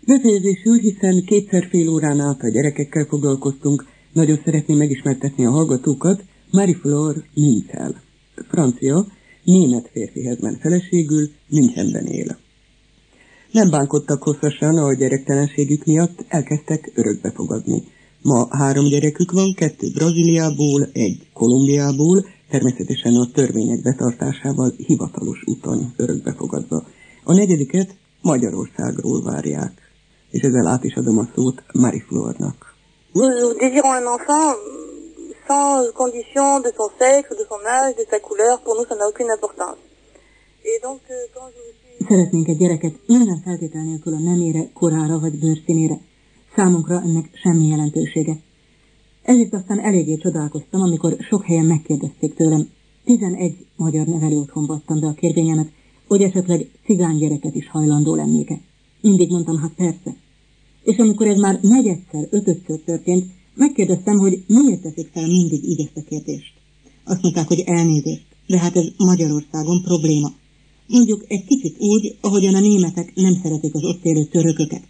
Befejezésül, 0.06 0.76
hiszen 0.78 1.24
kétszer 1.26 1.64
fél 1.70 1.88
órán 1.88 2.20
át 2.20 2.40
a 2.42 2.52
gyerekekkel 2.54 3.06
foglalkoztunk, 3.08 3.84
nagyon 4.12 4.38
szeretném 4.44 4.76
megismertetni 4.76 5.46
a 5.46 5.50
hallgatókat 5.50 6.24
Marie-Flore 6.52 7.20
Mintel. 7.34 8.02
Francia, 8.48 9.06
német 9.44 9.90
férfihez 9.92 10.38
ment 10.40 10.60
feleségül, 10.60 11.30
Münchenben 11.48 12.06
él. 12.06 12.38
Nem 13.50 13.70
bánkodtak 13.70 14.22
hosszasan 14.22 14.76
a 14.76 14.94
gyerektelenségük 14.94 15.84
miatt, 15.84 16.24
elkezdtek 16.28 16.92
örökbe 16.94 17.32
fogadni. 17.32 17.82
Ma 18.22 18.46
három 18.50 18.84
gyerekük 18.88 19.30
van, 19.32 19.54
kettő 19.54 19.90
Brazíliából, 19.94 20.88
egy 20.92 21.26
Kolumbiából, 21.32 22.26
természetesen 22.50 23.14
a 23.14 23.30
törvények 23.30 23.82
betartásával 23.82 24.72
hivatalos 24.76 25.42
úton 25.44 25.92
örökbefogadva. 25.96 26.86
A 27.24 27.34
negyediket 27.34 27.96
Magyarországról 28.20 29.22
várják. 29.22 29.72
És 30.30 30.42
ezzel 30.42 30.66
át 30.66 30.84
is 30.84 30.94
adom 30.94 31.18
a 31.18 31.28
szót 31.34 31.62
Marie 31.72 32.04
Flornak. 32.08 32.74
Nous 33.12 33.56
désirons 33.58 34.00
un 34.00 34.06
enfant 34.06 34.81
sans 35.46 35.92
condition 36.00 36.60
de 36.60 36.70
son 36.78 36.88
sexe, 36.98 37.30
de 37.40 37.44
son 37.50 37.62
âge, 37.80 37.94
de 37.96 38.04
sa 38.10 38.18
couleur. 38.20 38.60
Pour 38.64 38.74
nous, 38.76 38.86
ça 38.88 38.96
n'a 38.96 39.06
aucune 39.08 39.30
importance. 39.30 39.80
Et 40.64 40.78
donc, 40.86 41.00
euh, 41.10 41.14
quand 41.34 41.48
je 41.54 41.62
Szeretnénk 42.08 42.48
egy 42.48 42.56
gyereket 42.56 42.94
minden 43.06 43.40
feltétel 43.44 43.82
nélkül 43.82 44.14
a 44.14 44.18
nemére, 44.18 44.70
korára 44.74 45.18
vagy 45.18 45.38
bőrszínére. 45.38 46.00
Számunkra 46.56 47.00
ennek 47.00 47.30
semmi 47.42 47.66
jelentősége. 47.66 48.36
Ezért 49.22 49.54
aztán 49.54 49.78
eléggé 49.80 50.16
csodálkoztam, 50.16 50.80
amikor 50.80 51.16
sok 51.20 51.44
helyen 51.44 51.64
megkérdezték 51.64 52.34
tőlem. 52.34 52.68
11 53.04 53.66
magyar 53.76 54.06
nevelő 54.06 54.36
otthonba 54.36 54.74
adtam 54.74 55.00
be 55.00 55.06
a 55.06 55.12
kérvényemet, 55.12 55.68
hogy 56.08 56.22
esetleg 56.22 56.70
cigány 56.84 57.16
gyereket 57.16 57.54
is 57.54 57.68
hajlandó 57.68 58.14
lennék-e. 58.14 58.60
Mindig 59.00 59.30
mondtam, 59.30 59.58
hát 59.58 59.72
persze. 59.76 60.16
És 60.82 60.96
amikor 60.96 61.26
ez 61.26 61.38
már 61.38 61.58
negyedszer, 61.62 62.26
ötödször 62.30 62.80
történt, 62.84 63.24
megkérdeztem, 63.54 64.16
hogy 64.18 64.44
miért 64.46 64.82
teszik 64.82 65.10
fel 65.12 65.26
mindig 65.26 65.64
így 65.64 65.80
ezt 65.80 65.96
a 65.96 66.08
kérdést. 66.08 66.52
Azt 67.04 67.22
mondták, 67.22 67.48
hogy 67.48 67.62
elnézést, 67.66 68.26
de 68.46 68.58
hát 68.58 68.76
ez 68.76 68.86
Magyarországon 68.96 69.82
probléma. 69.82 70.32
Mondjuk 70.88 71.24
egy 71.28 71.44
kicsit 71.44 71.76
úgy, 71.78 72.16
ahogyan 72.20 72.54
a 72.54 72.60
németek 72.60 73.12
nem 73.14 73.34
szeretik 73.42 73.74
az 73.74 73.84
ott 73.84 74.04
élő 74.04 74.24
törököket, 74.24 74.82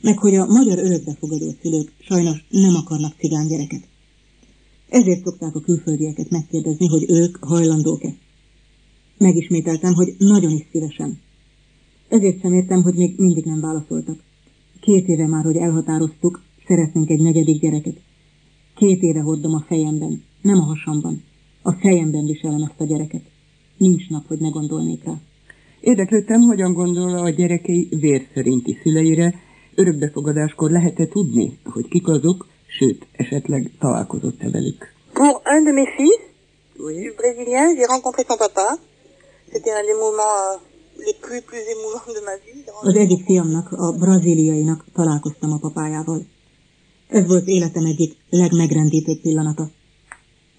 meg 0.00 0.18
hogy 0.18 0.34
a 0.34 0.46
magyar 0.46 0.78
örökbefogadó 0.78 1.54
szülők 1.62 1.92
sajnos 1.98 2.44
nem 2.50 2.74
akarnak 2.74 3.14
cigány 3.18 3.46
gyereket. 3.46 3.88
Ezért 4.88 5.24
szokták 5.24 5.54
a 5.54 5.60
külföldieket 5.60 6.30
megkérdezni, 6.30 6.86
hogy 6.86 7.04
ők 7.08 7.44
hajlandók-e. 7.44 8.14
Megismételtem, 9.18 9.94
hogy 9.94 10.14
nagyon 10.18 10.50
is 10.50 10.66
szívesen. 10.72 11.18
Ezért 12.08 12.40
sem 12.40 12.52
értem, 12.52 12.82
hogy 12.82 12.94
még 12.94 13.14
mindig 13.16 13.44
nem 13.44 13.60
válaszoltak. 13.60 14.22
Két 14.80 15.06
éve 15.08 15.26
már, 15.26 15.44
hogy 15.44 15.56
elhatároztuk, 15.56 16.42
szeretnénk 16.66 17.10
egy 17.10 17.20
negyedik 17.20 17.60
gyereket. 17.60 17.96
Két 18.80 19.00
éve 19.00 19.20
hordom 19.20 19.54
a 19.54 19.64
fejemben, 19.66 20.24
nem 20.42 20.58
a 20.58 20.66
hasamban. 20.72 21.24
A 21.62 21.72
fejemben 21.72 22.24
viselem 22.24 22.62
ezt 22.68 22.80
a 22.80 22.84
gyereket. 22.84 23.22
Nincs 23.76 24.08
nap, 24.08 24.26
hogy 24.26 24.40
ne 24.40 24.48
gondolnék 24.48 25.04
rá. 25.04 25.14
Érdeklődtem, 25.80 26.40
hogyan 26.40 26.72
gondol 26.72 27.12
a 27.18 27.30
gyerekei 27.30 27.88
vér 28.00 28.26
szerinti 28.34 28.78
szüleire, 28.82 29.34
örökbefogadáskor 29.74 30.70
lehet-e 30.70 31.06
tudni, 31.06 31.58
hogy 31.64 31.88
kik 31.88 32.08
azok, 32.08 32.46
sőt, 32.78 33.06
esetleg 33.12 33.70
találkozott-e 33.78 34.50
velük? 34.50 34.80
Pour 35.12 35.42
un 35.54 35.64
de 35.64 35.72
mes 35.72 35.88
fils, 35.96 36.20
oui. 36.84 37.12
brésilien, 37.16 37.66
j'ai 37.76 37.86
rencontré 37.94 38.22
son 38.28 38.38
papa. 38.44 38.66
C'était 39.52 39.74
un 39.80 39.84
des 39.90 39.98
moments 40.04 40.38
euh, 40.42 41.06
les 41.06 41.16
plus, 41.24 41.42
plus 41.48 41.64
émouvants 41.74 42.12
de 42.16 42.22
ma 42.28 42.34
vie. 42.42 42.62
Az 42.82 42.96
egyik 43.04 43.24
fiamnak, 43.24 43.72
a 43.72 43.92
braziliainak 43.92 44.84
találkoztam 44.92 45.50
a 45.52 45.58
papájával. 45.58 46.20
Ez 47.10 47.26
volt 47.26 47.46
életem 47.46 47.84
egyik 47.84 48.16
legmegrendítőbb 48.28 49.20
pillanata. 49.20 49.70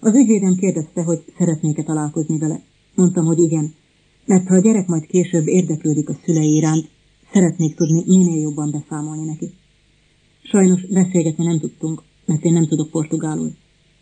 Az 0.00 0.14
ügyvédem 0.14 0.54
kérdezte, 0.54 1.02
hogy 1.02 1.24
szeretnék-e 1.38 1.82
találkozni 1.82 2.38
vele. 2.38 2.62
Mondtam, 2.94 3.24
hogy 3.24 3.38
igen, 3.38 3.74
Mert 4.24 4.48
ha 4.48 4.54
a 4.54 4.60
gyerek 4.60 4.86
majd 4.86 5.06
később 5.06 5.46
érdeklődik 5.46 6.08
a 6.08 6.18
szülei 6.24 6.54
iránt, 6.54 6.88
szeretnék 7.32 7.74
tudni 7.74 8.02
minél 8.06 8.40
jobban 8.40 8.70
beszámolni 8.70 9.24
neki. 9.24 9.50
Sajnos 10.42 10.86
beszélgetni 10.86 11.44
nem 11.44 11.58
tudtunk, 11.58 12.02
mert 12.26 12.44
én 12.44 12.52
nem 12.52 12.66
tudok 12.66 12.90
portugálul. 12.90 13.52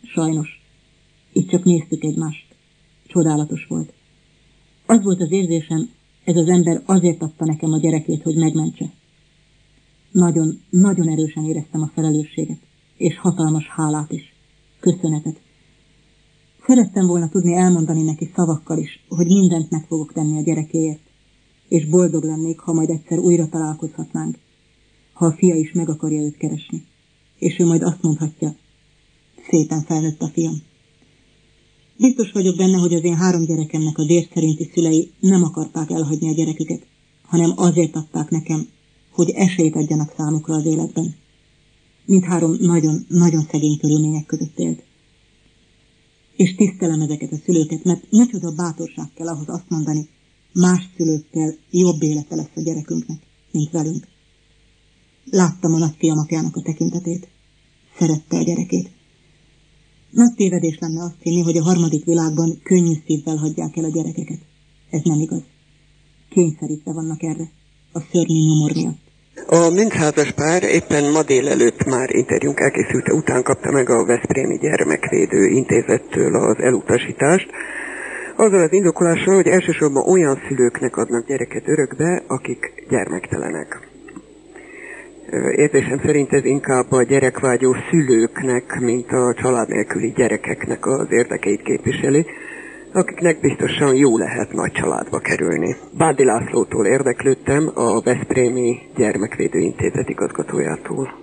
Sajnos. 0.03 0.49
Itt 1.33 1.49
csak 1.49 1.63
néztük 1.63 2.03
egymást. 2.03 2.45
Csodálatos 3.07 3.65
volt. 3.69 3.93
Az 4.85 5.03
volt 5.03 5.21
az 5.21 5.31
érzésem, 5.31 5.89
ez 6.23 6.35
az 6.35 6.47
ember 6.47 6.83
azért 6.85 7.21
adta 7.21 7.45
nekem 7.45 7.71
a 7.71 7.79
gyerekét, 7.79 8.23
hogy 8.23 8.35
megmentse. 8.35 8.93
Nagyon, 10.11 10.61
nagyon 10.69 11.07
erősen 11.07 11.45
éreztem 11.45 11.81
a 11.81 11.91
felelősséget, 11.93 12.59
és 12.97 13.17
hatalmas 13.17 13.67
hálát 13.67 14.11
is, 14.11 14.33
köszönetet. 14.79 15.41
Szerettem 16.67 17.07
volna 17.07 17.29
tudni 17.29 17.53
elmondani 17.53 18.03
neki 18.03 18.31
szavakkal 18.35 18.77
is, 18.77 19.05
hogy 19.09 19.25
mindent 19.25 19.69
meg 19.69 19.85
fogok 19.87 20.13
tenni 20.13 20.37
a 20.37 20.43
gyerekéért, 20.43 21.01
és 21.67 21.85
boldog 21.85 22.23
lennék, 22.23 22.59
ha 22.59 22.73
majd 22.73 22.89
egyszer 22.89 23.17
újra 23.17 23.49
találkozhatnánk, 23.49 24.37
ha 25.13 25.25
a 25.25 25.31
fia 25.31 25.55
is 25.55 25.71
meg 25.71 25.89
akarja 25.89 26.21
őt 26.21 26.37
keresni, 26.37 26.85
és 27.37 27.59
ő 27.59 27.65
majd 27.65 27.81
azt 27.81 28.01
mondhatja, 28.01 28.55
szépen 29.49 29.81
felnőtt 29.81 30.21
a 30.21 30.27
fiam. 30.27 30.61
Biztos 31.97 32.31
vagyok 32.31 32.57
benne, 32.57 32.77
hogy 32.77 32.93
az 32.93 33.03
én 33.03 33.15
három 33.15 33.45
gyerekemnek 33.45 33.97
a 33.97 34.05
dér 34.05 34.27
szerinti 34.33 34.69
szülei 34.73 35.11
nem 35.19 35.43
akarták 35.43 35.89
elhagyni 35.89 36.29
a 36.29 36.33
gyereküket, 36.33 36.85
hanem 37.21 37.53
azért 37.55 37.95
adták 37.95 38.29
nekem, 38.29 38.67
hogy 39.11 39.29
esélyt 39.29 39.75
adjanak 39.75 40.13
számukra 40.17 40.55
az 40.55 40.65
életben. 40.65 41.15
Mindhárom 42.05 42.55
nagyon-nagyon 42.59 43.45
szegény 43.51 43.77
körülmények 43.77 44.25
között 44.25 44.59
élt. 44.59 44.83
És 46.35 46.55
tisztelem 46.55 47.01
ezeket 47.01 47.31
a 47.31 47.37
szülőket, 47.45 47.83
mert 47.83 48.05
micsoda 48.09 48.51
bátorság 48.51 49.09
kell 49.13 49.27
ahhoz 49.27 49.49
azt 49.49 49.69
mondani, 49.69 50.09
más 50.53 50.89
szülőkkel 50.97 51.55
jobb 51.71 52.01
élete 52.01 52.35
lesz 52.35 52.55
a 52.55 52.61
gyerekünknek, 52.61 53.21
mint 53.51 53.71
velünk. 53.71 54.07
Láttam 55.29 55.73
a 55.73 55.77
nagyfiam 55.77 56.17
apjának 56.17 56.55
a 56.55 56.61
tekintetét. 56.61 57.27
Szerette 57.97 58.37
a 58.37 58.43
gyerekét. 58.43 58.89
Nagy 60.11 60.33
tévedés 60.33 60.77
lenne 60.79 61.03
azt 61.03 61.21
hinni, 61.21 61.41
hogy 61.41 61.57
a 61.57 61.63
harmadik 61.63 62.05
világban 62.05 62.59
könnyű 62.63 62.93
szívvel 63.05 63.35
hagyják 63.35 63.77
el 63.77 63.83
a 63.83 63.91
gyerekeket. 63.91 64.39
Ez 64.89 65.01
nem 65.03 65.19
igaz. 65.19 65.43
Kényszerítve 66.29 66.93
vannak 66.93 67.23
erre, 67.23 67.51
a 67.93 67.99
szörnyű 68.11 68.39
nyomor 68.47 68.71
miatt. 68.75 68.99
A 69.47 69.69
mindházas 69.69 70.31
pár 70.31 70.63
éppen 70.63 71.11
ma 71.11 71.23
délelőtt 71.23 71.83
már 71.85 72.15
interjúnk 72.15 72.59
elkészülte 72.59 73.13
után 73.13 73.43
kapta 73.43 73.71
meg 73.71 73.89
a 73.89 74.05
Veszprémi 74.05 74.57
Gyermekvédő 74.57 75.45
Intézettől 75.45 76.35
az 76.35 76.57
elutasítást, 76.59 77.49
azzal 78.35 78.61
az 78.61 78.73
indokolással, 78.73 79.35
hogy 79.35 79.47
elsősorban 79.47 80.07
olyan 80.07 80.41
szülőknek 80.47 80.97
adnak 80.97 81.27
gyereket 81.27 81.67
örökbe, 81.67 82.23
akik 82.27 82.85
gyermektelenek. 82.89 83.89
Érzésem 85.55 86.01
szerint 86.05 86.33
ez 86.33 86.45
inkább 86.45 86.91
a 86.91 87.03
gyerekvágyó 87.03 87.75
szülőknek, 87.89 88.79
mint 88.79 89.11
a 89.11 89.33
család 89.41 89.67
nélküli 89.67 90.13
gyerekeknek 90.15 90.85
az 90.85 91.07
érdekeit 91.09 91.61
képviseli, 91.61 92.25
akiknek 92.93 93.39
biztosan 93.39 93.95
jó 93.95 94.17
lehet 94.17 94.51
nagy 94.51 94.71
családba 94.71 95.19
kerülni. 95.19 95.75
Bádi 95.97 96.25
Lászlótól 96.25 96.85
érdeklődtem, 96.85 97.63
a 97.75 98.01
Veszprémi 98.01 98.71
Gyermekvédő 98.95 99.59
Intézet 99.59 100.09
igazgatójától. 100.09 101.19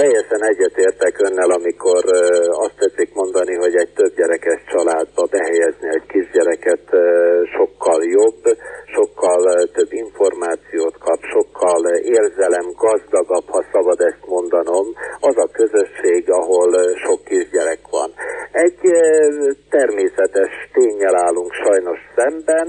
Teljesen 0.00 0.42
egyetértek 0.52 1.14
önnel, 1.26 1.50
amikor 1.58 2.02
azt 2.64 2.78
tetszik 2.78 3.10
mondani, 3.14 3.54
hogy 3.64 3.74
egy 3.82 3.92
több 3.98 4.12
gyerekes 4.20 4.60
családba 4.72 5.22
behelyezni 5.34 5.88
egy 5.96 6.06
kisgyereket 6.14 6.86
sokkal 7.56 8.00
jobb, 8.18 8.42
sokkal 8.96 9.40
több 9.76 9.92
információt 10.04 10.96
kap, 11.06 11.20
sokkal 11.34 11.80
érzelem 12.18 12.66
gazdagabb, 12.84 13.46
ha 13.54 13.62
szabad 13.72 14.00
ezt 14.10 14.24
mondanom, 14.34 14.86
az 15.28 15.36
a 15.46 15.52
közösség, 15.58 16.22
ahol 16.40 16.70
sok 17.04 17.20
kisgyerek 17.24 17.82
van. 17.96 18.10
Egy 18.66 18.80
természetes 19.76 20.52
tényel 20.72 21.16
állunk 21.26 21.52
sajnos 21.64 22.00
szemben, 22.16 22.68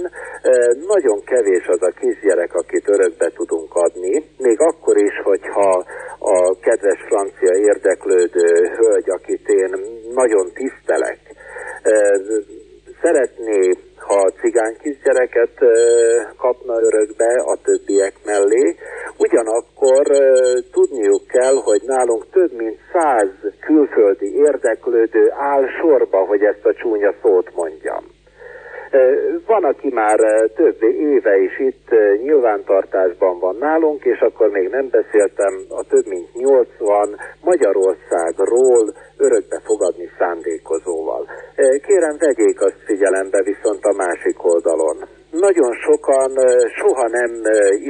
nagyon 0.93 1.19
kevés 1.31 1.65
az 1.75 1.81
a 1.89 1.97
kisgyerek, 2.01 2.53
akit 2.53 2.89
örökbe 2.89 3.27
tudunk 3.39 3.71
adni, 3.73 4.13
még 4.37 4.57
akkor 4.59 4.97
is, 4.97 5.15
hogyha 5.23 5.83
a 6.19 6.59
kedves 6.59 7.01
francia 7.07 7.53
érdeklődő 7.69 8.49
hölgy, 8.77 9.09
akit 9.09 9.47
én 9.47 9.71
nagyon 10.13 10.45
tisztelek, 10.53 11.19
szeretné, 13.01 13.61
ha 13.95 14.31
cigány 14.41 14.75
kisgyereket 14.81 15.55
kapna 16.37 16.73
örökbe 16.87 17.31
a 17.45 17.57
többiek 17.63 18.13
mellé, 18.25 18.75
ugyanakkor 19.17 20.03
tudniuk 20.71 21.27
kell, 21.27 21.55
hogy 21.63 21.81
nálunk 21.85 22.29
több 22.31 22.51
mint 22.53 22.79
száz 22.93 23.29
külföldi 23.59 24.35
érdeklődő 24.35 25.31
áll 25.31 25.65
sorba, 25.81 26.25
hogy 26.25 26.43
ezt 26.43 26.65
a 26.65 26.73
csúnya 26.73 27.13
szót 27.21 27.53
mondjam. 27.55 28.03
Van, 29.45 29.63
aki 29.63 29.89
már 29.93 30.19
több 30.55 30.83
éve 30.83 31.37
is 31.37 31.59
itt 31.59 31.89
nyilvántartásban 32.21 33.39
van 33.39 33.55
nálunk, 33.59 34.03
és 34.03 34.19
akkor 34.19 34.48
még 34.59 34.69
nem 34.69 34.89
beszéltem 34.89 35.53
a 35.69 35.83
több 35.83 36.05
mint 36.05 36.33
80 36.33 37.15
Magyarországról 37.41 38.85
örökbe 39.17 39.61
fogadni 39.63 40.07
szándékozóval. 40.17 41.23
Kérem, 41.85 42.15
vegyék 42.17 42.61
azt 42.61 42.81
figyelembe 42.85 43.39
viszont 43.43 43.83
a 43.83 43.93
másik 44.03 44.43
oldalon. 44.43 44.97
Nagyon 45.31 45.73
sokan 45.85 46.31
soha 46.79 47.07
nem 47.07 47.31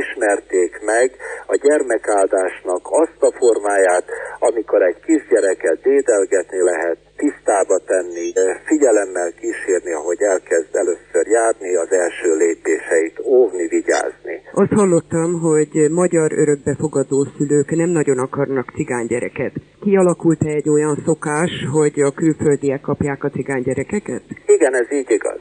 ismerték 0.01 0.71
meg 0.85 1.07
a 1.47 1.55
gyermekáldásnak 1.55 2.81
azt 3.03 3.21
a 3.27 3.31
formáját, 3.39 4.05
amikor 4.39 4.81
egy 4.81 4.99
kisgyereket 5.05 5.81
dédelgetni 5.81 6.61
lehet, 6.63 6.97
tisztába 7.21 7.77
tenni, 7.85 8.27
figyelemmel 8.65 9.31
kísérni, 9.39 9.93
ahogy 9.93 10.21
elkezd 10.21 10.75
először 10.83 11.25
járni, 11.37 11.75
az 11.75 11.91
első 11.91 12.29
lépéseit 12.37 13.17
óvni, 13.25 13.67
vigyázni. 13.67 14.35
Azt 14.51 14.73
hallottam, 14.79 15.29
hogy 15.47 15.71
magyar 15.91 16.31
örökbefogadó 16.43 17.27
szülők 17.37 17.69
nem 17.69 17.89
nagyon 17.89 18.19
akarnak 18.19 18.67
cigánygyereket. 18.75 19.53
Kialakult-e 19.81 20.49
egy 20.49 20.69
olyan 20.69 20.95
szokás, 21.05 21.51
hogy 21.71 21.99
a 22.01 22.11
külföldiek 22.11 22.81
kapják 22.81 23.23
a 23.23 23.29
cigánygyerekeket? 23.29 24.23
Igen, 24.45 24.73
ez 24.73 24.91
így 24.91 25.11
igaz. 25.11 25.39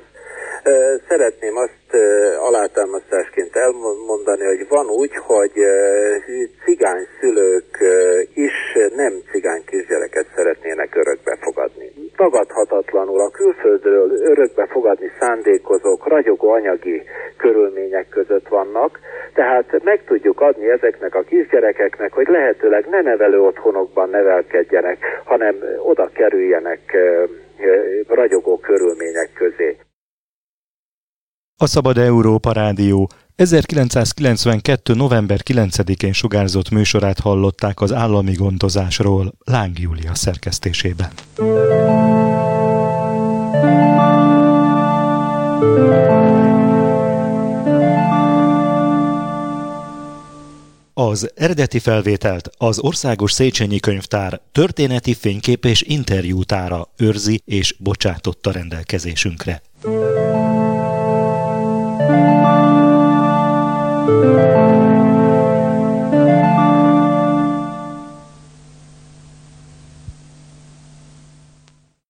Szeretném 1.08 1.56
azt 1.56 1.78
alátámasztásként 2.38 3.56
elmondani, 3.56 4.44
hogy 4.44 4.68
van 4.68 4.86
úgy, 4.86 5.14
hogy 5.16 5.52
cigány 6.64 7.06
szülők 7.20 7.78
is 8.34 8.56
nem 8.94 9.12
cigány 9.30 9.62
kisgyereket 9.66 10.26
szeretnének 10.34 10.94
örökbe 10.94 11.38
fogadni. 11.40 11.92
Tagadhatatlanul 12.16 13.20
a 13.20 13.30
külföldről 13.30 14.10
örökbe 14.10 14.66
fogadni 14.66 15.10
szándékozók 15.20 16.08
ragyogó 16.08 16.48
anyagi 16.50 17.02
körülmények 17.36 18.08
között 18.08 18.48
vannak, 18.48 18.98
tehát 19.34 19.84
meg 19.84 20.04
tudjuk 20.04 20.40
adni 20.40 20.70
ezeknek 20.70 21.14
a 21.14 21.22
kisgyerekeknek, 21.22 22.12
hogy 22.12 22.26
lehetőleg 22.28 22.86
ne 22.88 23.00
nevelő 23.00 23.40
otthonokban 23.40 24.08
nevelkedjenek, 24.10 24.98
hanem 25.24 25.56
oda 25.82 26.10
kerüljenek 26.14 26.96
ragyogó 28.08 28.58
körülmények 28.58 29.30
közé. 29.34 29.76
A 31.60 31.66
Szabad 31.66 31.98
Európa 31.98 32.52
Rádió 32.52 33.10
1992. 33.36 34.94
november 34.94 35.40
9-én 35.44 36.12
sugárzott 36.12 36.70
műsorát 36.70 37.18
hallották 37.18 37.80
az 37.80 37.92
állami 37.92 38.32
gondozásról 38.32 39.32
Láng 39.44 39.78
Júlia 39.78 40.14
szerkesztésében. 40.14 41.10
Az 50.94 51.30
eredeti 51.34 51.78
felvételt 51.78 52.50
az 52.58 52.78
Országos 52.78 53.32
Széchenyi 53.32 53.80
Könyvtár 53.80 54.40
történeti 54.52 55.14
fénykép 55.14 55.64
és 55.64 55.82
interjútára 55.82 56.88
őrzi 56.96 57.42
és 57.44 57.74
bocsátotta 57.78 58.50
rendelkezésünkre. 58.50 59.62